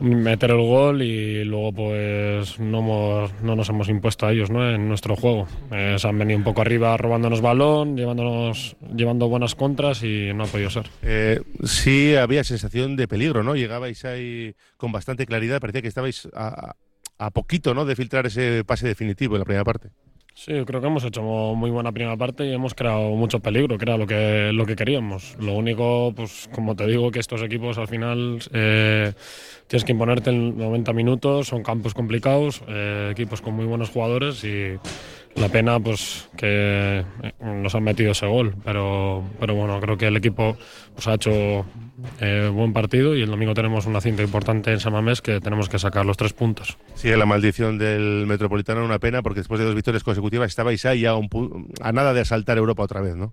meter 0.00 0.50
el 0.50 0.60
gol 0.60 1.02
y 1.02 1.44
luego 1.44 1.72
pues 1.72 2.58
no, 2.58 2.78
hemos, 2.78 3.42
no 3.42 3.56
nos 3.56 3.68
hemos 3.68 3.88
impuesto 3.88 4.26
a 4.26 4.32
ellos 4.32 4.50
¿no? 4.50 4.68
en 4.68 4.88
nuestro 4.88 5.16
juego. 5.16 5.46
Se 5.70 6.08
han 6.08 6.18
venido 6.18 6.38
un 6.38 6.44
poco 6.44 6.62
arriba 6.62 6.96
robándonos 6.96 7.40
balón, 7.40 7.96
llevándonos, 7.96 8.76
llevando 8.94 9.28
buenas 9.28 9.54
contras 9.54 10.02
y 10.02 10.32
no 10.34 10.44
ha 10.44 10.46
podido 10.46 10.70
ser. 10.70 10.86
Eh, 11.02 11.40
sí 11.64 12.16
había 12.16 12.44
sensación 12.44 12.96
de 12.96 13.08
peligro, 13.08 13.42
¿no? 13.42 13.54
Llegabais 13.54 14.04
ahí 14.04 14.54
con 14.76 14.92
bastante 14.92 15.26
claridad, 15.26 15.60
parecía 15.60 15.82
que 15.82 15.88
estabais 15.88 16.28
a, 16.34 16.74
a 17.18 17.30
poquito 17.30 17.74
¿no? 17.74 17.84
de 17.84 17.94
filtrar 17.94 18.26
ese 18.26 18.64
pase 18.64 18.88
definitivo 18.88 19.36
en 19.36 19.40
la 19.40 19.44
primera 19.44 19.64
parte. 19.64 19.90
Sí, 20.42 20.54
yo 20.54 20.64
creo 20.64 20.80
que 20.80 20.86
hemos 20.86 21.04
hecho 21.04 21.20
muy 21.20 21.68
buena 21.68 21.92
primera 21.92 22.16
parte 22.16 22.46
y 22.46 22.54
hemos 22.54 22.72
creado 22.72 23.10
mucho 23.10 23.40
peligro, 23.40 23.76
que 23.76 23.84
era 23.84 23.98
lo 23.98 24.06
que, 24.06 24.52
lo 24.54 24.64
que 24.64 24.74
queríamos. 24.74 25.36
Lo 25.38 25.52
único, 25.52 26.14
pues 26.16 26.48
como 26.50 26.74
te 26.74 26.86
digo, 26.86 27.10
que 27.10 27.18
estos 27.18 27.42
equipos 27.42 27.76
al 27.76 27.88
final 27.88 28.38
eh, 28.54 29.12
tienes 29.66 29.84
que 29.84 29.92
imponerte 29.92 30.30
en 30.30 30.56
90 30.56 30.94
minutos, 30.94 31.48
son 31.48 31.62
campos 31.62 31.92
complicados, 31.92 32.62
eh, 32.68 33.10
equipos 33.12 33.42
con 33.42 33.52
muy 33.52 33.66
buenos 33.66 33.90
jugadores 33.90 34.42
y 34.42 34.78
la 35.36 35.48
pena 35.48 35.78
pues 35.80 36.28
que 36.36 37.04
nos 37.40 37.74
han 37.74 37.82
metido 37.84 38.12
ese 38.12 38.26
gol. 38.26 38.54
Pero, 38.64 39.24
pero 39.38 39.54
bueno, 39.54 39.80
creo 39.80 39.96
que 39.96 40.06
el 40.06 40.16
equipo 40.16 40.56
pues, 40.94 41.06
ha 41.08 41.14
hecho 41.14 41.64
eh, 42.20 42.50
buen 42.52 42.72
partido 42.72 43.14
y 43.14 43.22
el 43.22 43.30
domingo 43.30 43.54
tenemos 43.54 43.86
una 43.86 44.00
cinta 44.00 44.22
importante 44.22 44.72
en 44.72 44.80
Samamés 44.80 45.20
que 45.20 45.40
tenemos 45.40 45.68
que 45.68 45.78
sacar 45.78 46.04
los 46.06 46.16
tres 46.16 46.32
puntos. 46.32 46.78
Sigue 46.94 47.16
la 47.16 47.26
maldición 47.26 47.78
del 47.78 48.26
Metropolitano, 48.26 48.84
una 48.84 48.98
pena, 48.98 49.22
porque 49.22 49.40
después 49.40 49.60
de 49.60 49.66
dos 49.66 49.74
victorias 49.74 50.04
consecutivas 50.04 50.48
estabais 50.48 50.84
ahí 50.86 51.06
a, 51.06 51.14
un 51.14 51.28
a 51.80 51.92
nada 51.92 52.12
de 52.12 52.20
asaltar 52.20 52.58
Europa 52.58 52.82
otra 52.82 53.00
vez, 53.00 53.16
¿no? 53.16 53.32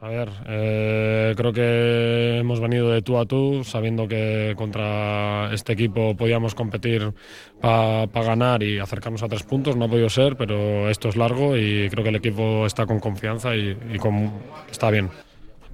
A 0.00 0.08
ver, 0.08 0.30
eh, 0.48 1.34
creo 1.36 1.52
que 1.52 2.38
hemos 2.38 2.60
venido 2.60 2.90
de 2.90 3.02
tú 3.02 3.18
a 3.18 3.26
tú, 3.26 3.62
sabiendo 3.62 4.08
que 4.08 4.54
contra 4.56 5.52
este 5.52 5.74
equipo 5.74 6.16
podíamos 6.16 6.56
competir 6.56 7.12
para 7.60 8.08
pa 8.08 8.22
ganar 8.24 8.62
y 8.64 8.80
acercarnos 8.80 9.22
a 9.22 9.28
tres 9.28 9.44
puntos. 9.44 9.76
No 9.76 9.84
ha 9.84 9.88
podido 9.88 10.08
ser, 10.08 10.36
pero 10.36 10.88
esto 10.88 11.08
es 11.08 11.16
largo 11.16 11.56
y 11.56 11.88
creo 11.88 12.02
que 12.02 12.10
el 12.10 12.16
equipo 12.16 12.66
está 12.66 12.84
con 12.84 12.98
confianza 12.98 13.54
y, 13.54 13.76
y 13.92 13.98
con, 13.98 14.32
está 14.70 14.90
bien. 14.90 15.08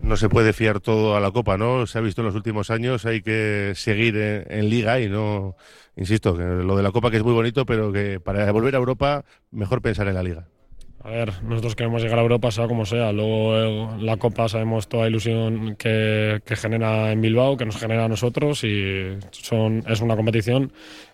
No 0.02 0.16
se 0.16 0.28
puede 0.28 0.52
fiar 0.52 0.80
todo 0.80 1.16
a 1.16 1.20
la 1.20 1.30
Copa, 1.30 1.56
¿no? 1.56 1.86
Se 1.86 1.98
ha 1.98 2.00
visto 2.02 2.20
en 2.20 2.26
los 2.26 2.34
últimos 2.34 2.70
años, 2.70 3.06
hay 3.06 3.22
que 3.22 3.72
seguir 3.76 4.16
en, 4.16 4.44
en 4.50 4.68
Liga 4.68 5.00
y 5.00 5.08
no, 5.08 5.56
insisto, 5.96 6.36
que 6.36 6.44
lo 6.44 6.76
de 6.76 6.82
la 6.82 6.92
Copa 6.92 7.10
que 7.10 7.16
es 7.16 7.24
muy 7.24 7.32
bonito, 7.32 7.64
pero 7.64 7.92
que 7.92 8.20
para 8.20 8.50
volver 8.52 8.74
a 8.74 8.78
Europa 8.78 9.24
mejor 9.52 9.80
pensar 9.80 10.06
en 10.08 10.14
la 10.14 10.22
Liga. 10.22 10.48
A 11.04 11.10
ver, 11.10 11.42
nosotros 11.44 11.76
queremos 11.76 12.02
llegar 12.02 12.18
a 12.18 12.22
Europa, 12.22 12.50
sea 12.50 12.66
como 12.66 12.84
sea. 12.84 13.12
Luego 13.12 13.56
eh, 13.56 13.88
la 14.00 14.16
Copa 14.16 14.48
sabemos 14.48 14.88
toda 14.88 15.04
la 15.04 15.10
ilusión 15.10 15.76
que, 15.76 16.40
que, 16.44 16.56
genera 16.56 17.12
en 17.12 17.20
Bilbao, 17.20 17.56
que 17.56 17.64
nos 17.64 17.76
genera 17.76 18.06
a 18.06 18.08
nosotros 18.08 18.64
y 18.64 19.16
son, 19.30 19.84
es 19.86 20.00
una 20.00 20.16
competición 20.16 20.72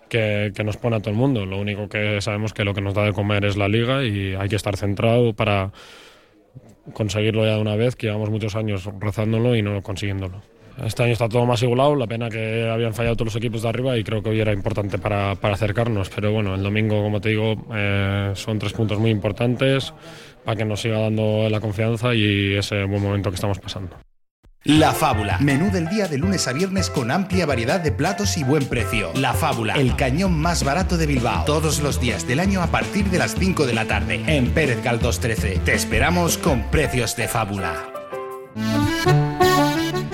que, 0.09 0.53
que, 0.55 0.65
nos 0.65 0.79
pone 0.79 0.97
a 0.97 1.01
todo 1.01 1.11
el 1.11 1.17
mundo. 1.17 1.45
Lo 1.45 1.59
único 1.59 1.89
que 1.89 2.21
sabemos 2.23 2.55
que 2.55 2.65
lo 2.65 2.73
que 2.73 2.81
nos 2.81 2.95
da 2.95 3.05
de 3.05 3.13
comer 3.13 3.45
es 3.45 3.57
la 3.57 3.69
Liga 3.69 4.05
y 4.05 4.35
hay 4.35 4.49
que 4.49 4.57
estar 4.57 4.77
centrado 4.77 5.35
para 5.35 5.71
conseguirlo 6.93 7.45
ya 7.45 7.57
de 7.57 7.61
una 7.61 7.77
vez, 7.77 7.95
que 7.95 8.07
llevamos 8.07 8.31
muchos 8.31 8.57
años 8.57 8.89
rezándolo 9.01 9.55
y 9.55 9.63
no 9.63 9.83
consiguiéndolo. 9.83 10.54
Este 10.83 11.03
año 11.05 11.13
está 11.13 11.29
todo 11.29 11.47
más 11.47 11.63
igualado, 11.63 11.95
la 11.95 12.07
pena 12.07 12.29
que 12.29 12.69
habían 12.69 12.95
fallado 12.95 13.17
todos 13.17 13.27
los 13.27 13.37
equipos 13.37 13.63
de 13.63 13.69
arriba 13.69 13.97
y 13.97 14.03
creo 14.03 14.23
que 14.23 14.31
hoy 14.31 14.41
era 14.41 14.53
importante 14.53 14.99
para, 14.99 15.35
para 15.37 15.55
acercarnos, 15.55 16.11
pero 16.11 16.33
bueno, 16.33 16.55
el 16.55 16.63
domingo, 16.63 17.03
como 17.03 17.21
te 17.21 17.31
digo, 17.31 17.55
eh, 17.75 18.33
son 18.35 18.59
tres 18.59 18.73
puntos 18.73 18.99
muy 18.99 19.11
importantes 19.11 19.95
para 20.45 20.57
que 20.57 20.65
nos 20.65 20.81
siga 20.81 20.99
dando 20.99 21.49
la 21.49 21.61
confianza 21.61 22.15
y 22.15 22.55
ese 22.55 22.85
buen 22.85 23.03
momento 23.03 23.31
que 23.31 23.37
estamos 23.37 23.59
pasando. 23.59 23.97
La 24.65 24.93
Fábula. 24.93 25.37
Menú 25.41 25.71
del 25.71 25.89
día 25.91 26.09
de 26.09 26.17
lunes 26.17 26.49
a 26.49 26.55
viernes 26.55 26.89
con 26.89 27.11
amplia 27.11 27.45
variedad 27.45 27.81
de 27.81 27.93
platos 27.93 28.39
y 28.39 28.45
buen 28.45 28.65
precio. 28.65 29.13
La 29.15 29.35
Fábula. 29.35 29.75
El 29.75 29.95
cañón 29.95 30.33
más 30.41 30.65
barato 30.65 30.97
de 30.97 31.07
Bilbao. 31.07 31.45
Todos 31.45 31.83
los 31.83 32.01
días 32.01 32.27
del 32.27 32.41
año 32.41 32.63
a 32.63 32.69
partir 32.69 33.05
de 33.11 33.19
las 33.19 33.35
5 33.35 33.67
de 33.67 33.75
la 33.75 33.85
tarde. 33.85 34.23
En 34.27 34.53
Pérez 34.53 34.83
Galdós 34.83 35.21
13. 35.21 35.61
Te 35.67 35.75
esperamos 35.75 36.39
con 36.39 36.63
precios 36.71 37.15
de 37.15 37.29
fábula. 37.29 37.75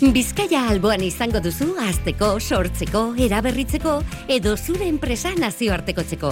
Bizkaia 0.00 0.62
alboan 0.72 1.02
izango 1.04 1.42
duzu 1.44 1.74
azteko, 1.84 2.30
sortzeko, 2.40 3.02
eraberritzeko 3.20 3.98
edo 4.32 4.54
zure 4.56 4.86
enpresa 4.88 5.34
nazioartekotzeko. 5.36 6.30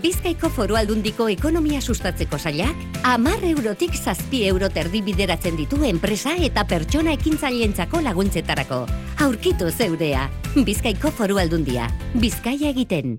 Bizkaiko 0.00 0.48
foru 0.48 0.78
aldundiko 0.80 1.26
ekonomia 1.28 1.82
sustatzeko 1.84 2.40
zailak, 2.40 2.80
amar 3.04 3.44
eurotik 3.44 3.92
zazpi 3.92 4.46
euro 4.48 4.72
terdi 4.72 5.04
bideratzen 5.04 5.60
ditu 5.60 5.82
enpresa 5.84 6.32
eta 6.48 6.64
pertsona 6.64 7.12
ekintzaileentzako 7.20 8.00
laguntzetarako. 8.08 8.86
Aurkitu 9.20 9.68
zeurea, 9.68 10.30
Bizkaiko 10.56 11.12
foru 11.12 11.36
aldundia, 11.44 11.92
Bizkaia 12.16 12.72
egiten. 12.72 13.18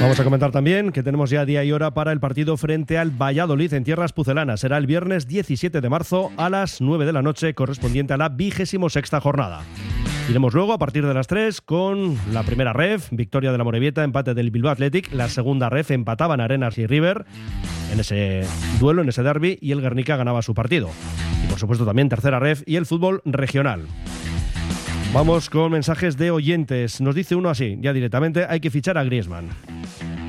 Vamos 0.00 0.18
a 0.18 0.24
comentar 0.24 0.50
también 0.50 0.90
que 0.90 1.02
tenemos 1.02 1.30
ya 1.30 1.44
día 1.46 1.64
y 1.64 1.72
hora 1.72 1.94
para 1.94 2.12
el 2.12 2.20
partido 2.20 2.56
frente 2.56 2.98
al 2.98 3.10
Valladolid 3.10 3.72
en 3.72 3.84
tierras 3.84 4.12
pucelanas. 4.12 4.60
Será 4.60 4.76
el 4.76 4.86
viernes 4.86 5.28
17 5.28 5.80
de 5.80 5.88
marzo 5.88 6.32
a 6.36 6.50
las 6.50 6.80
9 6.80 7.06
de 7.06 7.12
la 7.12 7.22
noche, 7.22 7.54
correspondiente 7.54 8.12
a 8.12 8.16
la 8.16 8.28
vigésimo 8.28 8.90
sexta 8.90 9.20
jornada. 9.20 9.62
Iremos 10.28 10.52
luego 10.52 10.72
a 10.72 10.78
partir 10.78 11.06
de 11.06 11.14
las 11.14 11.26
3 11.28 11.60
con 11.60 12.18
la 12.32 12.42
primera 12.42 12.72
ref, 12.72 13.08
victoria 13.12 13.52
de 13.52 13.58
la 13.58 13.64
Morevieta, 13.64 14.02
empate 14.02 14.34
del 14.34 14.50
Bilbao 14.50 14.72
Athletic, 14.72 15.12
la 15.12 15.28
segunda 15.28 15.70
ref 15.70 15.90
empataban 15.90 16.40
Arenas 16.40 16.76
y 16.76 16.86
River 16.86 17.24
en 17.92 18.00
ese 18.00 18.42
duelo, 18.80 19.02
en 19.02 19.08
ese 19.08 19.22
derby, 19.22 19.58
y 19.60 19.72
el 19.72 19.80
Guernica 19.80 20.16
ganaba 20.16 20.42
su 20.42 20.54
partido. 20.54 20.90
Y 21.44 21.46
por 21.46 21.58
supuesto 21.58 21.86
también 21.86 22.08
tercera 22.08 22.40
ref 22.40 22.62
y 22.66 22.76
el 22.76 22.86
fútbol 22.86 23.22
regional. 23.24 23.86
Vamos 25.14 25.48
con 25.48 25.70
mensajes 25.70 26.16
de 26.16 26.32
oyentes. 26.32 27.00
Nos 27.00 27.14
dice 27.14 27.36
uno 27.36 27.48
así, 27.48 27.78
ya 27.80 27.92
directamente, 27.92 28.46
hay 28.48 28.58
que 28.58 28.68
fichar 28.68 28.98
a 28.98 29.04
Griezmann. 29.04 29.48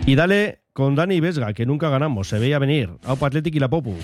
Y 0.05 0.13
dale 0.13 0.59
con 0.73 0.93
Dani 0.93 1.19
Vesga, 1.19 1.53
que 1.53 1.65
nunca 1.65 1.89
ganamos, 1.89 2.29
se 2.29 2.37
veía 2.37 2.59
venir. 2.59 2.91
Aupa 3.03 3.25
Athletic 3.25 3.55
y 3.55 3.59
la 3.59 3.67
Popu. 3.67 3.95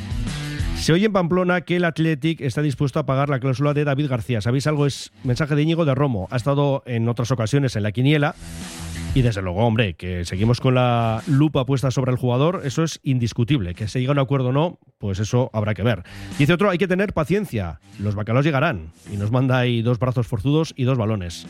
Se 0.77 0.91
oye 0.91 1.05
en 1.05 1.13
Pamplona 1.13 1.61
que 1.61 1.75
el 1.75 1.85
Athletic 1.85 2.41
está 2.41 2.63
dispuesto 2.63 2.97
a 2.97 3.05
pagar 3.05 3.29
la 3.29 3.39
cláusula 3.39 3.75
de 3.75 3.83
David 3.83 4.07
García. 4.09 4.41
¿Sabéis 4.41 4.65
algo? 4.65 4.87
Es 4.87 5.11
mensaje 5.23 5.53
de 5.53 5.61
Íñigo 5.61 5.85
de 5.85 5.93
Romo. 5.93 6.27
Ha 6.31 6.37
estado 6.37 6.81
en 6.87 7.07
otras 7.07 7.29
ocasiones 7.29 7.75
en 7.75 7.83
la 7.83 7.91
quiniela. 7.91 8.33
Y 9.13 9.23
desde 9.23 9.41
luego, 9.41 9.65
hombre, 9.65 9.95
que 9.95 10.23
seguimos 10.23 10.61
con 10.61 10.75
la 10.75 11.21
lupa 11.27 11.65
puesta 11.65 11.91
sobre 11.91 12.11
el 12.11 12.17
jugador, 12.17 12.61
eso 12.63 12.83
es 12.83 13.01
indiscutible. 13.03 13.73
Que 13.73 13.89
se 13.89 13.99
llegue 13.99 14.09
a 14.09 14.13
un 14.13 14.19
acuerdo 14.19 14.49
o 14.49 14.51
no, 14.53 14.79
pues 14.99 15.19
eso 15.19 15.49
habrá 15.51 15.73
que 15.73 15.83
ver. 15.83 16.03
Dice 16.39 16.53
otro, 16.53 16.69
hay 16.69 16.77
que 16.77 16.87
tener 16.87 17.11
paciencia. 17.11 17.81
Los 17.99 18.15
bacalaos 18.15 18.45
llegarán. 18.45 18.93
Y 19.11 19.17
nos 19.17 19.29
manda 19.29 19.57
ahí 19.57 19.81
dos 19.81 19.99
brazos 19.99 20.27
forzudos 20.27 20.73
y 20.77 20.85
dos 20.85 20.97
balones. 20.97 21.45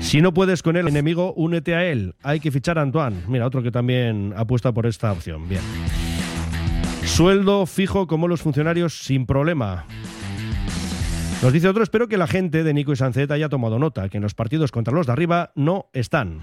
Si 0.00 0.20
no 0.20 0.34
puedes 0.34 0.62
con 0.62 0.76
el 0.76 0.86
enemigo, 0.86 1.32
únete 1.32 1.74
a 1.74 1.86
él. 1.86 2.14
Hay 2.22 2.40
que 2.40 2.50
fichar 2.50 2.78
a 2.78 2.82
Antoine. 2.82 3.22
Mira, 3.26 3.46
otro 3.46 3.62
que 3.62 3.70
también 3.70 4.34
apuesta 4.36 4.70
por 4.70 4.84
esta 4.84 5.12
opción. 5.12 5.48
Bien. 5.48 5.62
Sueldo 7.06 7.64
fijo 7.64 8.06
como 8.06 8.28
los 8.28 8.42
funcionarios 8.42 8.98
sin 8.98 9.24
problema. 9.24 9.86
Nos 11.44 11.52
dice 11.52 11.68
otro, 11.68 11.82
espero 11.82 12.08
que 12.08 12.16
la 12.16 12.26
gente 12.26 12.64
de 12.64 12.72
Nico 12.72 12.94
y 12.94 12.96
Sancet 12.96 13.30
haya 13.30 13.50
tomado 13.50 13.78
nota, 13.78 14.08
que 14.08 14.16
en 14.16 14.22
los 14.22 14.32
partidos 14.32 14.72
contra 14.72 14.94
los 14.94 15.06
de 15.06 15.12
arriba 15.12 15.52
no 15.54 15.90
están. 15.92 16.38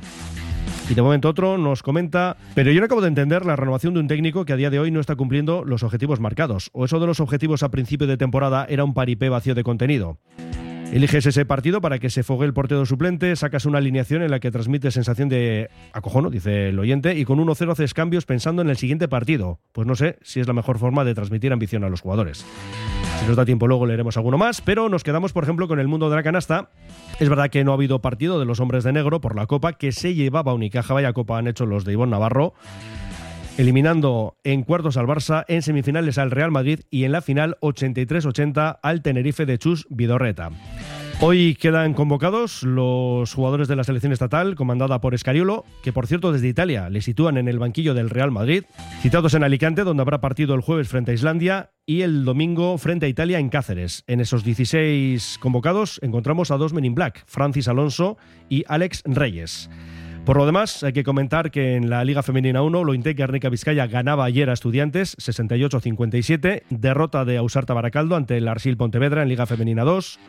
Y 0.91 0.93
de 0.93 1.01
momento 1.01 1.27
otro 1.27 1.57
nos 1.57 1.81
comenta, 1.81 2.37
pero 2.53 2.71
yo 2.71 2.81
no 2.81 2.85
acabo 2.85 3.01
de 3.01 3.07
entender 3.07 3.43
la 3.43 3.55
renovación 3.55 3.95
de 3.95 3.99
un 3.99 4.07
técnico 4.07 4.45
que 4.45 4.53
a 4.53 4.57
día 4.57 4.69
de 4.69 4.77
hoy 4.77 4.91
no 4.91 4.99
está 4.99 5.15
cumpliendo 5.15 5.63
los 5.65 5.81
objetivos 5.81 6.19
marcados. 6.19 6.69
O 6.73 6.85
eso 6.85 6.99
de 6.99 7.07
los 7.07 7.19
objetivos 7.19 7.63
a 7.63 7.71
principio 7.71 8.05
de 8.05 8.15
temporada 8.15 8.67
era 8.69 8.83
un 8.83 8.93
paripé 8.93 9.29
vacío 9.29 9.55
de 9.55 9.63
contenido. 9.63 10.19
Eliges 10.93 11.25
ese 11.25 11.45
partido 11.45 11.81
para 11.81 11.97
que 11.97 12.11
se 12.11 12.21
fogue 12.21 12.45
el 12.45 12.53
portero 12.53 12.85
suplente, 12.85 13.35
sacas 13.35 13.65
una 13.65 13.79
alineación 13.79 14.21
en 14.21 14.29
la 14.29 14.39
que 14.39 14.51
transmite 14.51 14.91
sensación 14.91 15.29
de 15.29 15.71
acojono, 15.93 16.29
dice 16.29 16.69
el 16.69 16.77
oyente, 16.77 17.17
y 17.17 17.25
con 17.25 17.39
1-0 17.39 17.71
haces 17.71 17.95
cambios 17.95 18.27
pensando 18.27 18.61
en 18.61 18.69
el 18.69 18.77
siguiente 18.77 19.07
partido. 19.07 19.61
Pues 19.71 19.87
no 19.87 19.95
sé 19.95 20.19
si 20.21 20.41
es 20.41 20.47
la 20.47 20.53
mejor 20.53 20.77
forma 20.77 21.03
de 21.03 21.15
transmitir 21.15 21.51
ambición 21.51 21.83
a 21.83 21.89
los 21.89 22.01
jugadores. 22.01 22.45
Si 23.21 23.27
nos 23.27 23.35
da 23.35 23.45
tiempo 23.45 23.67
luego 23.67 23.85
leeremos 23.85 24.17
alguno 24.17 24.39
más, 24.39 24.61
pero 24.61 24.89
nos 24.89 25.03
quedamos, 25.03 25.31
por 25.31 25.43
ejemplo, 25.43 25.67
con 25.67 25.79
el 25.79 25.87
mundo 25.87 26.09
de 26.09 26.15
la 26.15 26.23
canasta. 26.23 26.71
Es 27.19 27.29
verdad 27.29 27.51
que 27.51 27.63
no 27.63 27.69
ha 27.69 27.75
habido 27.75 28.01
partido 28.01 28.39
de 28.39 28.45
los 28.45 28.59
hombres 28.59 28.83
de 28.83 28.93
negro 28.93 29.21
por 29.21 29.35
la 29.35 29.45
Copa 29.45 29.73
que 29.73 29.91
se 29.91 30.15
llevaba 30.15 30.55
Unicaja, 30.55 30.95
vaya 30.95 31.13
Copa 31.13 31.37
han 31.37 31.47
hecho 31.47 31.67
los 31.67 31.85
de 31.85 31.93
Ivonne 31.93 32.09
Navarro 32.09 32.55
eliminando 33.57 34.37
en 34.43 34.63
cuartos 34.63 34.97
al 34.97 35.05
Barça, 35.05 35.45
en 35.47 35.61
semifinales 35.61 36.17
al 36.17 36.31
Real 36.31 36.49
Madrid 36.49 36.81
y 36.89 37.03
en 37.03 37.11
la 37.11 37.21
final 37.21 37.57
83-80 37.61 38.79
al 38.81 39.01
Tenerife 39.03 39.45
de 39.45 39.59
Chus 39.59 39.85
Vidorreta. 39.91 40.49
Hoy 41.23 41.53
quedan 41.53 41.93
convocados 41.93 42.63
los 42.63 43.31
jugadores 43.35 43.67
de 43.67 43.75
la 43.75 43.83
selección 43.83 44.11
estatal, 44.11 44.55
comandada 44.55 44.99
por 45.01 45.13
Escariolo, 45.13 45.65
que 45.83 45.93
por 45.93 46.07
cierto 46.07 46.31
desde 46.31 46.47
Italia 46.47 46.89
le 46.89 47.03
sitúan 47.03 47.37
en 47.37 47.47
el 47.47 47.59
banquillo 47.59 47.93
del 47.93 48.09
Real 48.09 48.31
Madrid, 48.31 48.63
citados 49.01 49.35
en 49.35 49.43
Alicante, 49.43 49.83
donde 49.83 50.01
habrá 50.01 50.19
partido 50.19 50.55
el 50.55 50.61
jueves 50.61 50.87
frente 50.87 51.11
a 51.11 51.13
Islandia 51.13 51.69
y 51.85 52.01
el 52.01 52.25
domingo 52.25 52.75
frente 52.79 53.05
a 53.05 53.09
Italia 53.09 53.37
en 53.37 53.49
Cáceres. 53.49 54.03
En 54.07 54.19
esos 54.19 54.43
16 54.43 55.37
convocados 55.39 55.99
encontramos 56.01 56.49
a 56.49 56.57
dos 56.57 56.73
Men 56.73 56.85
in 56.85 56.95
Black, 56.95 57.23
Francis 57.27 57.67
Alonso 57.67 58.17
y 58.49 58.63
Alex 58.67 59.03
Reyes. 59.05 59.69
Por 60.25 60.37
lo 60.37 60.47
demás, 60.47 60.83
hay 60.83 60.93
que 60.93 61.03
comentar 61.03 61.51
que 61.51 61.75
en 61.75 61.91
la 61.91 62.03
Liga 62.03 62.23
Femenina 62.23 62.63
1, 62.63 62.83
Lointe 62.83 63.13
Guernica 63.13 63.49
Vizcaya 63.49 63.85
ganaba 63.85 64.25
ayer 64.25 64.49
a 64.49 64.53
Estudiantes 64.53 65.15
68-57, 65.17 66.63
derrota 66.71 67.25
de 67.25 67.37
Ausarta 67.37 67.75
Baracaldo 67.75 68.15
ante 68.15 68.37
el 68.37 68.47
Arsil 68.47 68.75
Pontevedra 68.75 69.21
en 69.21 69.29
Liga 69.29 69.45
Femenina 69.45 69.83
2, 69.83 70.19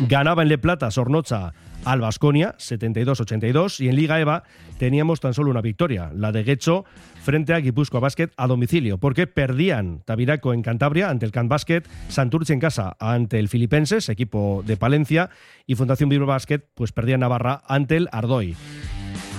ganaba 0.00 0.42
en 0.42 0.48
Le 0.48 0.58
Plata 0.58 0.90
Sornocha 0.90 1.52
al 1.84 2.00
Basconia 2.00 2.56
72-82 2.58 3.80
y 3.80 3.88
en 3.88 3.96
Liga 3.96 4.20
EVA 4.20 4.42
teníamos 4.78 5.20
tan 5.20 5.34
solo 5.34 5.50
una 5.50 5.60
victoria, 5.60 6.10
la 6.14 6.32
de 6.32 6.42
Guecho 6.42 6.84
frente 7.22 7.54
a 7.54 7.60
Guipúzcoa 7.60 8.00
Basket 8.00 8.30
a 8.36 8.46
domicilio, 8.46 8.98
porque 8.98 9.26
perdían 9.26 10.02
Tabiraco 10.04 10.52
en 10.52 10.62
Cantabria 10.62 11.10
ante 11.10 11.26
el 11.26 11.32
Can 11.32 11.48
Basket, 11.48 11.82
Santurce 12.08 12.52
en 12.52 12.60
casa 12.60 12.96
ante 12.98 13.38
el 13.38 13.48
Filipenses, 13.48 14.08
equipo 14.08 14.62
de 14.66 14.76
Palencia, 14.76 15.30
y 15.66 15.76
Fundación 15.76 16.08
Bilbao 16.08 16.26
Basket 16.26 16.60
pues 16.74 16.92
perdía 16.92 17.18
Navarra 17.18 17.62
ante 17.66 17.96
el 17.96 18.08
Ardoy. 18.12 18.56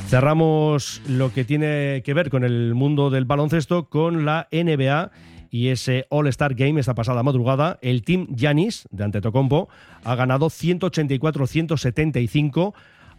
Cerramos 0.08 1.02
lo 1.10 1.34
que 1.34 1.44
tiene 1.44 2.02
que 2.06 2.14
ver 2.14 2.30
con 2.30 2.46
el 2.46 2.74
mundo 2.76 3.10
del 3.10 3.26
baloncesto 3.26 3.90
con 3.90 4.24
la 4.24 4.48
NBA 4.54 5.12
y 5.50 5.70
ese 5.70 6.06
All-Star 6.10 6.54
Game 6.56 6.80
esta 6.80 6.96
pasada 6.96 7.22
madrugada, 7.24 7.80
el 7.82 8.04
Team 8.04 8.28
Yanis 8.30 8.88
de 8.92 9.04
Antetokounmpo 9.04 9.68
ha 10.04 10.16
ganado 10.16 10.48
184-175 10.48 12.74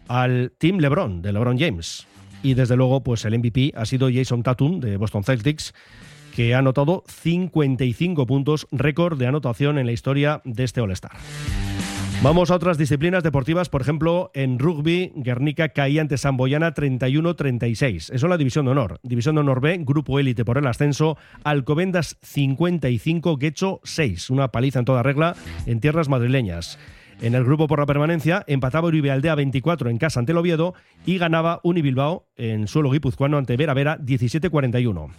al 0.07 0.53
Team 0.57 0.79
LeBron 0.79 1.21
de 1.21 1.33
LeBron 1.33 1.59
James. 1.59 2.07
Y 2.41 2.53
desde 2.53 2.77
luego, 2.77 3.03
pues 3.03 3.25
el 3.25 3.37
MVP 3.37 3.73
ha 3.75 3.85
sido 3.85 4.09
Jason 4.11 4.41
Tatum 4.43 4.79
de 4.79 4.95
Boston 4.97 5.23
Celtics, 5.23 5.73
que 6.35 6.55
ha 6.55 6.59
anotado 6.59 7.03
55 7.07 8.25
puntos, 8.25 8.67
récord 8.71 9.19
de 9.19 9.27
anotación 9.27 9.77
en 9.77 9.85
la 9.85 9.91
historia 9.91 10.41
de 10.45 10.63
este 10.63 10.81
All-Star. 10.81 11.11
Vamos 12.21 12.51
a 12.51 12.55
otras 12.55 12.77
disciplinas 12.77 13.23
deportivas, 13.23 13.69
por 13.69 13.81
ejemplo, 13.81 14.29
en 14.33 14.59
rugby, 14.59 15.13
Guernica 15.15 15.69
caía 15.69 16.01
ante 16.01 16.17
Samboyana 16.17 16.73
31-36. 16.73 17.95
Eso 17.95 18.13
es 18.13 18.23
la 18.23 18.37
División 18.37 18.65
de 18.65 18.71
Honor. 18.71 18.99
División 19.03 19.35
de 19.35 19.41
Honor 19.41 19.61
B, 19.61 19.77
Grupo 19.85 20.19
Élite 20.19 20.43
por 20.43 20.57
el 20.57 20.67
ascenso, 20.67 21.17
Alcobendas 21.45 22.17
55, 22.21 23.37
Guecho 23.37 23.79
6. 23.85 24.31
Una 24.31 24.49
paliza 24.49 24.79
en 24.79 24.85
toda 24.85 25.01
regla 25.01 25.33
en 25.65 25.79
tierras 25.79 26.09
madrileñas. 26.09 26.77
En 27.21 27.35
el 27.35 27.45
grupo 27.45 27.67
por 27.67 27.79
la 27.79 27.85
permanencia 27.85 28.43
empataba 28.47 28.89
Uribe 28.89 29.11
Aldea 29.11 29.35
24 29.35 29.89
en 29.89 29.97
casa 29.97 30.19
ante 30.19 30.33
el 30.33 30.39
Oviedo 30.39 30.73
y 31.05 31.19
ganaba 31.19 31.61
Unibilbao 31.63 32.27
en 32.35 32.67
suelo 32.67 32.91
guipuzcoano 32.91 33.37
ante 33.37 33.55
Vera 33.55 33.73
Vera 33.73 33.97
17-41. 33.97 35.09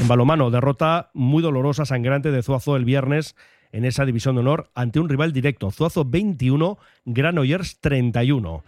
En 0.00 0.08
balomano, 0.08 0.50
derrota 0.50 1.10
muy 1.12 1.42
dolorosa, 1.42 1.84
sangrante 1.84 2.30
de 2.30 2.42
Zuazo 2.42 2.76
el 2.76 2.86
viernes 2.86 3.36
en 3.72 3.84
esa 3.84 4.04
división 4.04 4.34
de 4.34 4.40
honor 4.40 4.70
ante 4.74 5.00
un 5.00 5.08
rival 5.08 5.32
directo, 5.32 5.70
Zuazo 5.70 6.04
21, 6.04 6.78
Granollers 7.04 7.78
31. 7.80 8.64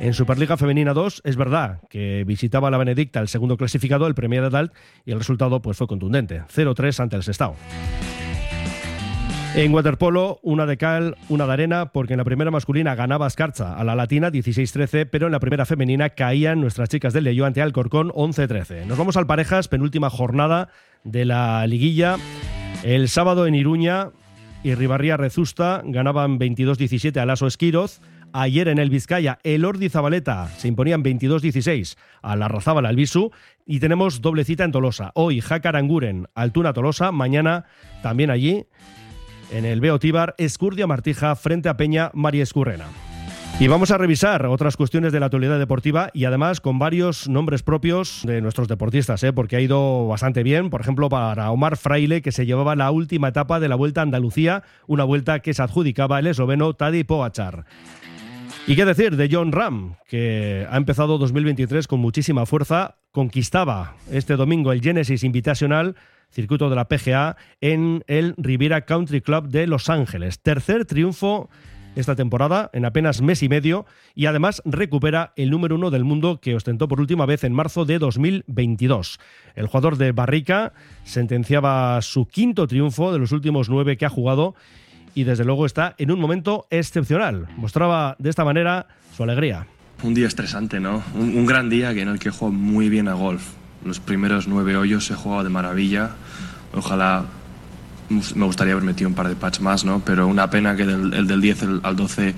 En 0.00 0.14
Superliga 0.14 0.56
Femenina 0.56 0.94
2 0.94 1.22
es 1.24 1.36
verdad 1.36 1.80
que 1.90 2.24
visitaba 2.24 2.70
la 2.70 2.78
Benedicta 2.78 3.20
el 3.20 3.28
segundo 3.28 3.56
clasificado, 3.56 4.06
el 4.06 4.14
Premier 4.14 4.42
de 4.42 4.50
Dalt, 4.50 4.72
y 5.04 5.12
el 5.12 5.18
resultado 5.18 5.60
pues, 5.60 5.76
fue 5.76 5.86
contundente, 5.86 6.42
0-3 6.54 7.00
ante 7.00 7.16
el 7.16 7.22
Sestao. 7.22 7.54
En 9.52 9.74
waterpolo, 9.74 10.38
una 10.42 10.64
de 10.64 10.76
cal, 10.76 11.16
una 11.28 11.44
de 11.44 11.52
arena, 11.52 11.86
porque 11.86 12.14
en 12.14 12.18
la 12.18 12.24
primera 12.24 12.52
masculina 12.52 12.94
ganaba 12.94 13.26
Escarcha 13.26 13.74
a 13.74 13.82
la 13.82 13.96
latina 13.96 14.30
16-13, 14.30 15.08
pero 15.10 15.26
en 15.26 15.32
la 15.32 15.40
primera 15.40 15.66
femenina 15.66 16.10
caían 16.10 16.60
nuestras 16.60 16.88
chicas 16.88 17.12
del 17.12 17.24
Leyo 17.24 17.44
ante 17.44 17.60
Alcorcón 17.60 18.10
11-13. 18.10 18.86
Nos 18.86 18.96
vamos 18.96 19.16
al 19.16 19.26
parejas, 19.26 19.66
penúltima 19.66 20.08
jornada 20.08 20.68
de 21.02 21.24
la 21.24 21.66
liguilla. 21.66 22.16
El 22.84 23.08
sábado 23.08 23.48
en 23.48 23.56
Iruña, 23.56 24.10
y 24.62 24.74
Ribarría 24.74 25.16
Rezusta 25.16 25.82
ganaban 25.84 26.38
22-17 26.38 27.18
al 27.18 27.30
Aso 27.30 27.46
Esquiroz. 27.46 28.00
Ayer 28.32 28.68
en 28.68 28.78
el 28.78 28.90
Vizcaya, 28.90 29.38
el 29.42 29.64
Ordi 29.64 29.88
Zabaleta 29.88 30.48
se 30.48 30.68
imponían 30.68 31.02
22-16 31.02 31.96
a 32.22 32.36
la 32.36 32.48
Razábal 32.48 32.86
Albisu. 32.86 33.32
Y 33.66 33.80
tenemos 33.80 34.20
doble 34.20 34.44
cita 34.44 34.64
en 34.64 34.72
Tolosa. 34.72 35.12
Hoy 35.14 35.40
Jacaranguren, 35.40 36.28
Altuna 36.34 36.72
Tolosa. 36.72 37.10
Mañana 37.12 37.64
también 38.02 38.30
allí, 38.30 38.66
en 39.50 39.64
el 39.64 39.80
Beotíbar, 39.80 40.34
Escurdia 40.38 40.86
Martija 40.86 41.34
frente 41.36 41.68
a 41.68 41.76
Peña 41.76 42.10
María 42.14 42.42
Escurrena. 42.42 42.86
Y 43.58 43.68
vamos 43.68 43.90
a 43.90 43.98
revisar 43.98 44.46
otras 44.46 44.76
cuestiones 44.76 45.12
de 45.12 45.20
la 45.20 45.26
actualidad 45.26 45.58
deportiva 45.58 46.10
y 46.14 46.24
además 46.24 46.60
con 46.60 46.78
varios 46.78 47.28
nombres 47.28 47.62
propios 47.62 48.22
de 48.24 48.40
nuestros 48.40 48.68
deportistas, 48.68 49.22
¿eh? 49.22 49.32
porque 49.32 49.56
ha 49.56 49.60
ido 49.60 50.06
bastante 50.06 50.42
bien. 50.42 50.70
Por 50.70 50.80
ejemplo, 50.80 51.08
para 51.10 51.50
Omar 51.50 51.76
Fraile, 51.76 52.22
que 52.22 52.32
se 52.32 52.46
llevaba 52.46 52.74
la 52.74 52.90
última 52.90 53.28
etapa 53.28 53.60
de 53.60 53.68
la 53.68 53.74
Vuelta 53.74 54.00
a 54.00 54.04
Andalucía, 54.04 54.62
una 54.86 55.04
vuelta 55.04 55.40
que 55.40 55.52
se 55.52 55.62
adjudicaba 55.62 56.18
el 56.18 56.28
esloveno 56.28 56.72
Tadej 56.72 57.04
Pogacar. 57.04 57.66
¿Y 58.66 58.76
qué 58.76 58.84
decir 58.84 59.16
de 59.16 59.28
John 59.30 59.52
Ram, 59.52 59.96
que 60.06 60.66
ha 60.70 60.76
empezado 60.76 61.18
2023 61.18 61.86
con 61.86 62.00
muchísima 62.00 62.46
fuerza? 62.46 62.96
Conquistaba 63.10 63.96
este 64.12 64.36
domingo 64.36 64.70
el 64.72 64.80
Genesis 64.80 65.24
Invitational, 65.24 65.96
circuito 66.30 66.70
de 66.70 66.76
la 66.76 66.86
PGA, 66.86 67.36
en 67.60 68.04
el 68.06 68.34
Riviera 68.36 68.82
Country 68.82 69.22
Club 69.22 69.48
de 69.48 69.66
Los 69.66 69.88
Ángeles. 69.88 70.40
Tercer 70.40 70.84
triunfo 70.84 71.50
esta 71.96 72.14
temporada 72.14 72.70
en 72.72 72.84
apenas 72.84 73.22
mes 73.22 73.42
y 73.42 73.48
medio 73.48 73.86
y 74.14 74.26
además 74.26 74.62
recupera 74.64 75.32
el 75.36 75.50
número 75.50 75.74
uno 75.74 75.90
del 75.90 76.04
mundo 76.04 76.40
que 76.40 76.54
ostentó 76.54 76.88
por 76.88 77.00
última 77.00 77.26
vez 77.26 77.44
en 77.44 77.52
marzo 77.52 77.84
de 77.84 77.98
2022. 77.98 79.18
El 79.54 79.66
jugador 79.66 79.96
de 79.96 80.12
Barrica 80.12 80.72
sentenciaba 81.04 82.00
su 82.02 82.26
quinto 82.26 82.66
triunfo 82.66 83.12
de 83.12 83.18
los 83.18 83.32
últimos 83.32 83.68
nueve 83.68 83.96
que 83.96 84.06
ha 84.06 84.10
jugado 84.10 84.54
y 85.14 85.24
desde 85.24 85.44
luego 85.44 85.66
está 85.66 85.94
en 85.98 86.10
un 86.10 86.20
momento 86.20 86.66
excepcional. 86.70 87.48
Mostraba 87.56 88.16
de 88.18 88.30
esta 88.30 88.44
manera 88.44 88.86
su 89.16 89.22
alegría. 89.22 89.66
Un 90.02 90.14
día 90.14 90.26
estresante, 90.26 90.80
¿no? 90.80 91.02
Un, 91.14 91.44
gran 91.44 91.68
día 91.68 91.90
en 91.90 92.08
el 92.08 92.18
que 92.18 92.30
juego 92.30 92.52
muy 92.54 92.88
bien 92.88 93.08
a 93.08 93.14
golf. 93.14 93.42
Los 93.84 94.00
primeros 94.00 94.48
nueve 94.48 94.76
hoyos 94.76 95.10
he 95.10 95.14
jugado 95.14 95.44
de 95.44 95.50
maravilla. 95.50 96.12
Ojalá 96.72 97.26
me 98.10 98.44
gustaría 98.44 98.72
haber 98.72 98.84
metido 98.84 99.08
un 99.08 99.14
par 99.14 99.28
de 99.28 99.36
patch 99.36 99.60
más, 99.60 99.84
¿no? 99.84 100.00
Pero 100.04 100.26
una 100.26 100.50
pena 100.50 100.76
que 100.76 100.82
el 100.82 101.26
del 101.26 101.40
10 101.40 101.62
al 101.82 101.96
12 101.96 102.34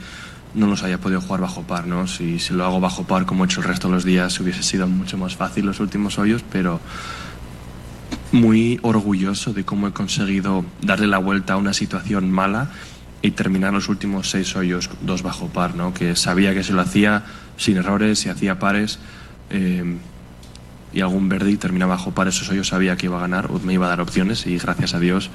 no 0.55 0.67
los 0.67 0.83
haya 0.83 0.99
podido 0.99 1.21
jugar 1.21 1.41
bajo 1.41 1.63
par, 1.63 1.87
¿no? 1.87 2.07
Si, 2.07 2.39
si 2.39 2.53
lo 2.53 2.65
hago 2.65 2.79
bajo 2.79 3.05
par 3.05 3.25
como 3.25 3.45
he 3.45 3.47
hecho 3.47 3.61
el 3.61 3.67
resto 3.67 3.89
de 3.89 3.95
los 3.95 4.05
días 4.05 4.39
hubiese 4.39 4.63
sido 4.63 4.87
mucho 4.87 5.17
más 5.17 5.35
fácil 5.35 5.67
los 5.67 5.81
últimos 5.81 6.19
hoyos, 6.19 6.45
pero 6.53 6.81
muy 8.33 8.79
orgulloso 8.83 9.53
de 9.53 9.65
cómo 9.65 9.89
he 9.89 9.93
conseguido 9.93 10.65
darle 10.83 11.07
la 11.07 11.19
vuelta 11.19 11.55
a 11.55 11.57
una 11.57 11.73
situación 11.73 12.31
mala 12.31 12.71
y 13.23 13.31
terminar 13.31 13.73
los 13.73 13.89
últimos 13.89 14.31
seis 14.31 14.55
hoyos 14.57 14.91
dos 15.01 15.23
bajo 15.23 15.49
par, 15.49 15.75
¿no? 15.75 15.95
Que 15.95 16.17
sabía 16.17 16.55
que 16.55 16.65
se 16.65 16.73
lo 16.73 16.83
hacía 16.83 17.25
sin 17.57 17.77
errores 17.77 18.27
y 18.27 18.29
hacía 18.29 18.59
pares 18.59 18.99
eh, 19.51 19.99
y 20.93 21.01
algún 21.01 21.29
verde 21.29 21.51
y 21.51 21.57
terminaba 21.57 21.95
bajo 21.95 22.13
par, 22.13 22.29
esos 22.29 22.49
hoyos 22.51 22.69
sabía 22.69 22.97
que 22.97 23.07
iba 23.07 23.19
a 23.19 23.21
ganar 23.21 23.51
o 23.51 23.59
me 23.61 23.75
iba 23.75 23.87
a 23.87 23.89
dar 23.89 24.01
opciones 24.01 24.47
y 24.47 24.59
gracias 24.59 24.95
a 24.95 25.01
Dios 25.01 25.31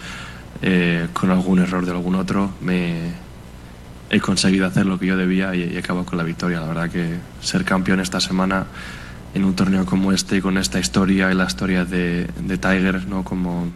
eh, 0.62 1.08
con 1.14 1.32
algún 1.32 1.60
error 1.60 1.86
de 1.86 1.92
algún 1.92 2.16
otro 2.16 2.52
me 2.62 3.12
he 4.10 4.20
conseguido 4.20 4.66
hacer 4.66 4.86
lo 4.86 4.98
que 4.98 5.06
yo 5.08 5.18
debía 5.18 5.54
y, 5.56 5.64
y 5.64 5.78
acabo 5.78 6.06
con 6.06 6.18
la 6.18 6.24
victoria. 6.24 6.60
La 6.60 6.68
verdad 6.68 6.90
que 6.90 7.18
ser 7.42 7.66
campeón 7.66 8.00
esta 8.00 8.20
semana 8.20 8.66
en 9.34 9.46
un 9.46 9.56
torneo 9.56 9.86
como 9.86 10.12
este, 10.12 10.42
con 10.42 10.58
esta 10.58 10.80
historia 10.80 11.32
y 11.32 11.36
la 11.36 11.46
historia 11.46 11.86
de, 11.86 12.28
de 12.40 12.58
Tiger, 12.58 13.08
¿no? 13.08 13.24
como, 13.24 13.68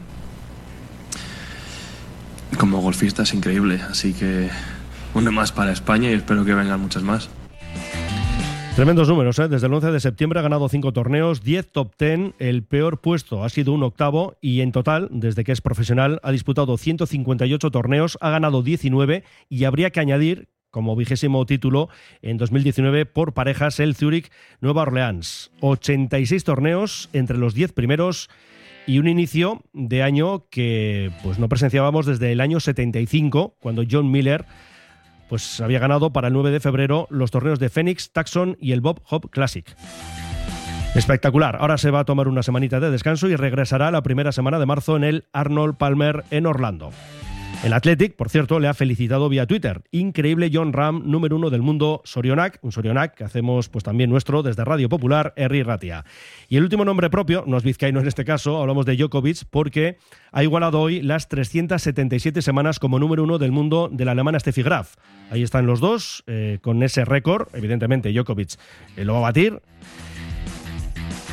como 2.57 2.81
golfista 2.81 3.23
es 3.23 3.33
increíble. 3.33 3.81
Así 3.89 4.13
que 4.13 4.49
uno 5.13 5.31
más 5.31 5.51
para 5.51 5.71
España 5.71 6.09
y 6.09 6.13
espero 6.13 6.45
que 6.45 6.53
vengan 6.53 6.79
muchas 6.79 7.03
más. 7.03 7.29
Tremendos 8.75 9.09
números, 9.09 9.37
¿eh? 9.37 9.49
Desde 9.49 9.67
el 9.67 9.73
11 9.73 9.91
de 9.91 9.99
septiembre 9.99 10.39
ha 10.39 10.43
ganado 10.43 10.69
5 10.69 10.93
torneos, 10.93 11.43
10 11.43 11.71
top 11.71 11.93
10, 11.99 12.33
el 12.39 12.63
peor 12.63 13.01
puesto 13.01 13.43
ha 13.43 13.49
sido 13.49 13.73
un 13.73 13.83
octavo 13.83 14.37
y 14.39 14.61
en 14.61 14.71
total, 14.71 15.09
desde 15.11 15.43
que 15.43 15.51
es 15.51 15.59
profesional, 15.59 16.21
ha 16.23 16.31
disputado 16.31 16.77
158 16.77 17.69
torneos, 17.69 18.17
ha 18.21 18.29
ganado 18.29 18.63
19 18.63 19.25
y 19.49 19.65
habría 19.65 19.89
que 19.89 19.99
añadir 19.99 20.47
como 20.71 20.95
vigésimo 20.95 21.45
título 21.45 21.89
en 22.21 22.37
2019 22.37 23.05
por 23.05 23.33
parejas 23.33 23.81
el 23.81 23.93
Zurich 23.93 24.31
Nueva 24.61 24.83
Orleans. 24.83 25.51
86 25.59 26.43
torneos 26.45 27.09
entre 27.11 27.37
los 27.37 27.53
10 27.53 27.73
primeros 27.73 28.29
y 28.87 28.99
un 28.99 29.09
inicio 29.09 29.61
de 29.73 30.01
año 30.01 30.47
que 30.49 31.11
pues 31.23 31.39
no 31.39 31.49
presenciábamos 31.49 32.05
desde 32.05 32.31
el 32.31 32.39
año 32.39 32.61
75 32.61 33.57
cuando 33.59 33.83
John 33.89 34.09
Miller 34.09 34.45
pues 35.31 35.61
había 35.61 35.79
ganado 35.79 36.11
para 36.11 36.27
el 36.27 36.33
9 36.33 36.51
de 36.51 36.59
febrero 36.59 37.07
los 37.09 37.31
torneos 37.31 37.57
de 37.57 37.69
Phoenix, 37.69 38.11
Taxon 38.11 38.57
y 38.59 38.73
el 38.73 38.81
Bob 38.81 39.01
Hop 39.09 39.29
Classic. 39.29 39.65
Espectacular. 40.93 41.55
Ahora 41.61 41.77
se 41.77 41.89
va 41.89 42.01
a 42.01 42.03
tomar 42.03 42.27
una 42.27 42.43
semanita 42.43 42.81
de 42.81 42.91
descanso 42.91 43.29
y 43.29 43.37
regresará 43.37 43.91
la 43.91 44.03
primera 44.03 44.33
semana 44.33 44.59
de 44.59 44.65
marzo 44.65 44.97
en 44.97 45.05
el 45.05 45.23
Arnold 45.31 45.77
Palmer 45.77 46.25
en 46.31 46.47
Orlando. 46.47 46.91
El 47.63 47.73
Athletic, 47.73 48.15
por 48.15 48.29
cierto, 48.29 48.59
le 48.59 48.67
ha 48.67 48.73
felicitado 48.73 49.29
vía 49.29 49.45
Twitter. 49.45 49.83
Increíble 49.91 50.49
John 50.51 50.73
Ram, 50.73 51.03
número 51.05 51.35
uno 51.35 51.51
del 51.51 51.61
mundo, 51.61 52.01
Sorionak, 52.05 52.57
un 52.63 52.71
Sorionak 52.71 53.13
que 53.13 53.23
hacemos 53.23 53.69
pues 53.69 53.83
también 53.83 54.09
nuestro 54.09 54.41
desde 54.41 54.65
Radio 54.65 54.89
Popular, 54.89 55.31
Erri 55.35 55.61
Ratia. 55.61 56.03
Y 56.49 56.57
el 56.57 56.63
último 56.63 56.85
nombre 56.85 57.11
propio, 57.11 57.43
no 57.45 57.57
es 57.57 57.63
vizcaíno 57.63 57.99
en 57.99 58.07
este 58.07 58.25
caso, 58.25 58.59
hablamos 58.59 58.87
de 58.87 58.95
Djokovic, 58.95 59.45
porque 59.51 59.99
ha 60.31 60.41
igualado 60.41 60.79
hoy 60.79 61.03
las 61.03 61.27
377 61.27 62.41
semanas 62.41 62.79
como 62.79 62.97
número 62.97 63.23
uno 63.23 63.37
del 63.37 63.51
mundo 63.51 63.89
de 63.91 64.05
la 64.05 64.13
alemana 64.13 64.39
Steffi 64.39 64.63
Graf. 64.63 64.95
Ahí 65.29 65.43
están 65.43 65.67
los 65.67 65.79
dos, 65.79 66.23
eh, 66.25 66.57
con 66.63 66.81
ese 66.81 67.05
récord, 67.05 67.47
evidentemente 67.53 68.11
Djokovic 68.11 68.55
eh, 68.97 69.05
lo 69.05 69.13
va 69.13 69.19
a 69.19 69.21
batir. 69.21 69.61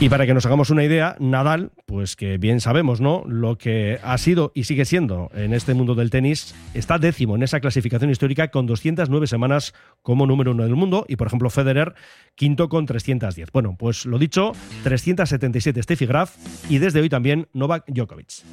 Y 0.00 0.08
para 0.08 0.26
que 0.26 0.34
nos 0.34 0.46
hagamos 0.46 0.70
una 0.70 0.84
idea, 0.84 1.16
Nadal, 1.18 1.72
pues 1.84 2.14
que 2.14 2.38
bien 2.38 2.60
sabemos, 2.60 3.00
¿no? 3.00 3.24
Lo 3.26 3.58
que 3.58 3.98
ha 4.04 4.16
sido 4.16 4.52
y 4.54 4.62
sigue 4.62 4.84
siendo 4.84 5.28
en 5.34 5.52
este 5.52 5.74
mundo 5.74 5.96
del 5.96 6.10
tenis, 6.10 6.54
está 6.72 7.00
décimo 7.00 7.34
en 7.34 7.42
esa 7.42 7.58
clasificación 7.58 8.08
histórica 8.08 8.52
con 8.52 8.66
209 8.66 9.26
semanas 9.26 9.74
como 10.02 10.24
número 10.24 10.52
uno 10.52 10.62
del 10.62 10.76
mundo 10.76 11.04
y, 11.08 11.16
por 11.16 11.26
ejemplo, 11.26 11.50
Federer, 11.50 11.94
quinto 12.36 12.68
con 12.68 12.86
310. 12.86 13.50
Bueno, 13.50 13.74
pues 13.76 14.06
lo 14.06 14.20
dicho, 14.20 14.52
377 14.84 15.82
Steffi 15.82 16.06
Graf 16.06 16.36
y 16.70 16.78
desde 16.78 17.00
hoy 17.00 17.08
también 17.08 17.48
Novak 17.52 17.82
Djokovic. 17.88 18.44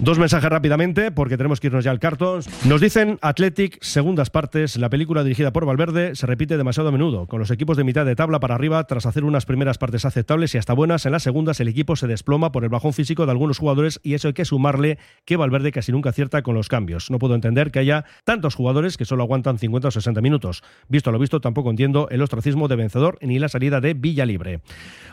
Dos 0.00 0.16
mensajes 0.16 0.48
rápidamente, 0.48 1.10
porque 1.10 1.36
tenemos 1.36 1.58
que 1.58 1.66
irnos 1.66 1.82
ya 1.82 1.90
al 1.90 1.98
cartón. 1.98 2.42
Nos 2.64 2.80
dicen 2.80 3.18
Athletic, 3.20 3.82
segundas 3.82 4.30
partes. 4.30 4.76
La 4.76 4.90
película 4.90 5.24
dirigida 5.24 5.52
por 5.52 5.66
Valverde 5.66 6.14
se 6.14 6.26
repite 6.26 6.56
demasiado 6.56 6.90
a 6.90 6.92
menudo, 6.92 7.26
con 7.26 7.40
los 7.40 7.50
equipos 7.50 7.76
de 7.76 7.82
mitad 7.82 8.06
de 8.06 8.14
tabla 8.14 8.38
para 8.38 8.54
arriba, 8.54 8.84
tras 8.84 9.06
hacer 9.06 9.24
unas 9.24 9.44
primeras 9.44 9.76
partes 9.76 10.04
aceptables 10.04 10.54
y 10.54 10.58
hasta 10.58 10.72
buenas. 10.72 11.04
En 11.04 11.12
las 11.12 11.24
segundas, 11.24 11.58
el 11.58 11.66
equipo 11.66 11.96
se 11.96 12.06
desploma 12.06 12.52
por 12.52 12.62
el 12.62 12.70
bajón 12.70 12.92
físico 12.92 13.26
de 13.26 13.32
algunos 13.32 13.58
jugadores 13.58 13.98
y 14.04 14.14
eso 14.14 14.28
hay 14.28 14.34
que 14.34 14.44
sumarle 14.44 14.98
que 15.24 15.36
Valverde 15.36 15.72
casi 15.72 15.90
nunca 15.90 16.10
acierta 16.10 16.42
con 16.42 16.54
los 16.54 16.68
cambios. 16.68 17.10
No 17.10 17.18
puedo 17.18 17.34
entender 17.34 17.72
que 17.72 17.80
haya 17.80 18.04
tantos 18.24 18.54
jugadores 18.54 18.96
que 18.96 19.04
solo 19.04 19.24
aguantan 19.24 19.58
50 19.58 19.88
o 19.88 19.90
60 19.90 20.20
minutos. 20.20 20.62
Visto 20.88 21.10
lo 21.10 21.18
visto, 21.18 21.40
tampoco 21.40 21.70
entiendo 21.70 22.08
el 22.10 22.22
ostracismo 22.22 22.68
de 22.68 22.76
vencedor 22.76 23.18
ni 23.20 23.40
la 23.40 23.48
salida 23.48 23.80
de 23.80 23.94
Villa 23.94 24.24
Libre. 24.24 24.60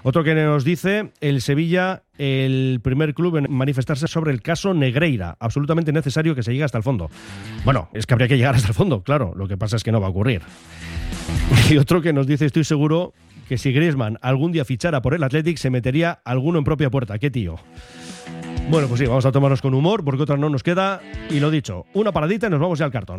Otro 0.04 0.24
que 0.24 0.36
nos 0.36 0.64
dice, 0.64 1.12
el 1.22 1.42
Sevilla 1.42 2.04
el 2.18 2.80
primer 2.82 3.14
club 3.14 3.38
en 3.38 3.48
manifestarse 3.52 4.08
sobre 4.08 4.32
el 4.32 4.42
caso 4.42 4.74
Negreira. 4.74 5.36
Absolutamente 5.40 5.92
necesario 5.92 6.36
que 6.36 6.44
se 6.44 6.52
llegue 6.52 6.64
hasta 6.64 6.78
el 6.78 6.84
fondo. 6.84 7.10
Bueno, 7.64 7.90
es 7.94 8.06
que 8.06 8.14
habría 8.14 8.28
que 8.28 8.38
llegar 8.38 8.56
hasta 8.56 8.70
el 8.70 8.74
fondo, 8.74 9.02
claro. 9.02 9.34
Lo 9.36 9.48
que 9.48 9.58
pasa 9.58 9.76
es 9.76 9.84
que 9.84 9.92
no 9.92 10.00
va 10.02 10.08
a 10.08 10.12
ocurrir. 10.12 10.42
Y 11.70 11.78
otro 11.78 12.02
que 12.02 12.14
nos 12.14 12.28
dice, 12.28 12.46
estoy 12.46 12.64
seguro 12.64 13.14
que 13.48 13.58
si 13.58 13.72
Griezmann 13.72 14.18
algún 14.22 14.52
día 14.52 14.66
fichara 14.66 15.02
por 15.02 15.14
el 15.14 15.24
Athletic, 15.24 15.58
se 15.58 15.70
metería 15.70 16.20
alguno 16.24 16.60
en 16.60 16.64
propia 16.64 16.90
puerta. 16.90 17.18
¿Qué 17.20 17.32
tío? 17.32 17.56
Bueno, 18.70 18.88
pues 18.88 19.00
sí, 19.00 19.06
vamos 19.06 19.26
a 19.26 19.32
tomarnos 19.32 19.62
con 19.62 19.74
humor 19.74 20.04
porque 20.04 20.24
otra 20.24 20.38
no 20.38 20.50
nos 20.50 20.64
queda. 20.64 21.02
Y 21.30 21.40
lo 21.40 21.52
dicho, 21.52 21.86
una 21.94 22.12
paradita 22.12 22.48
y 22.48 22.50
nos 22.50 22.60
vamos 22.60 22.80
ya 22.80 22.86
al 22.86 22.92
cartón. 22.92 23.14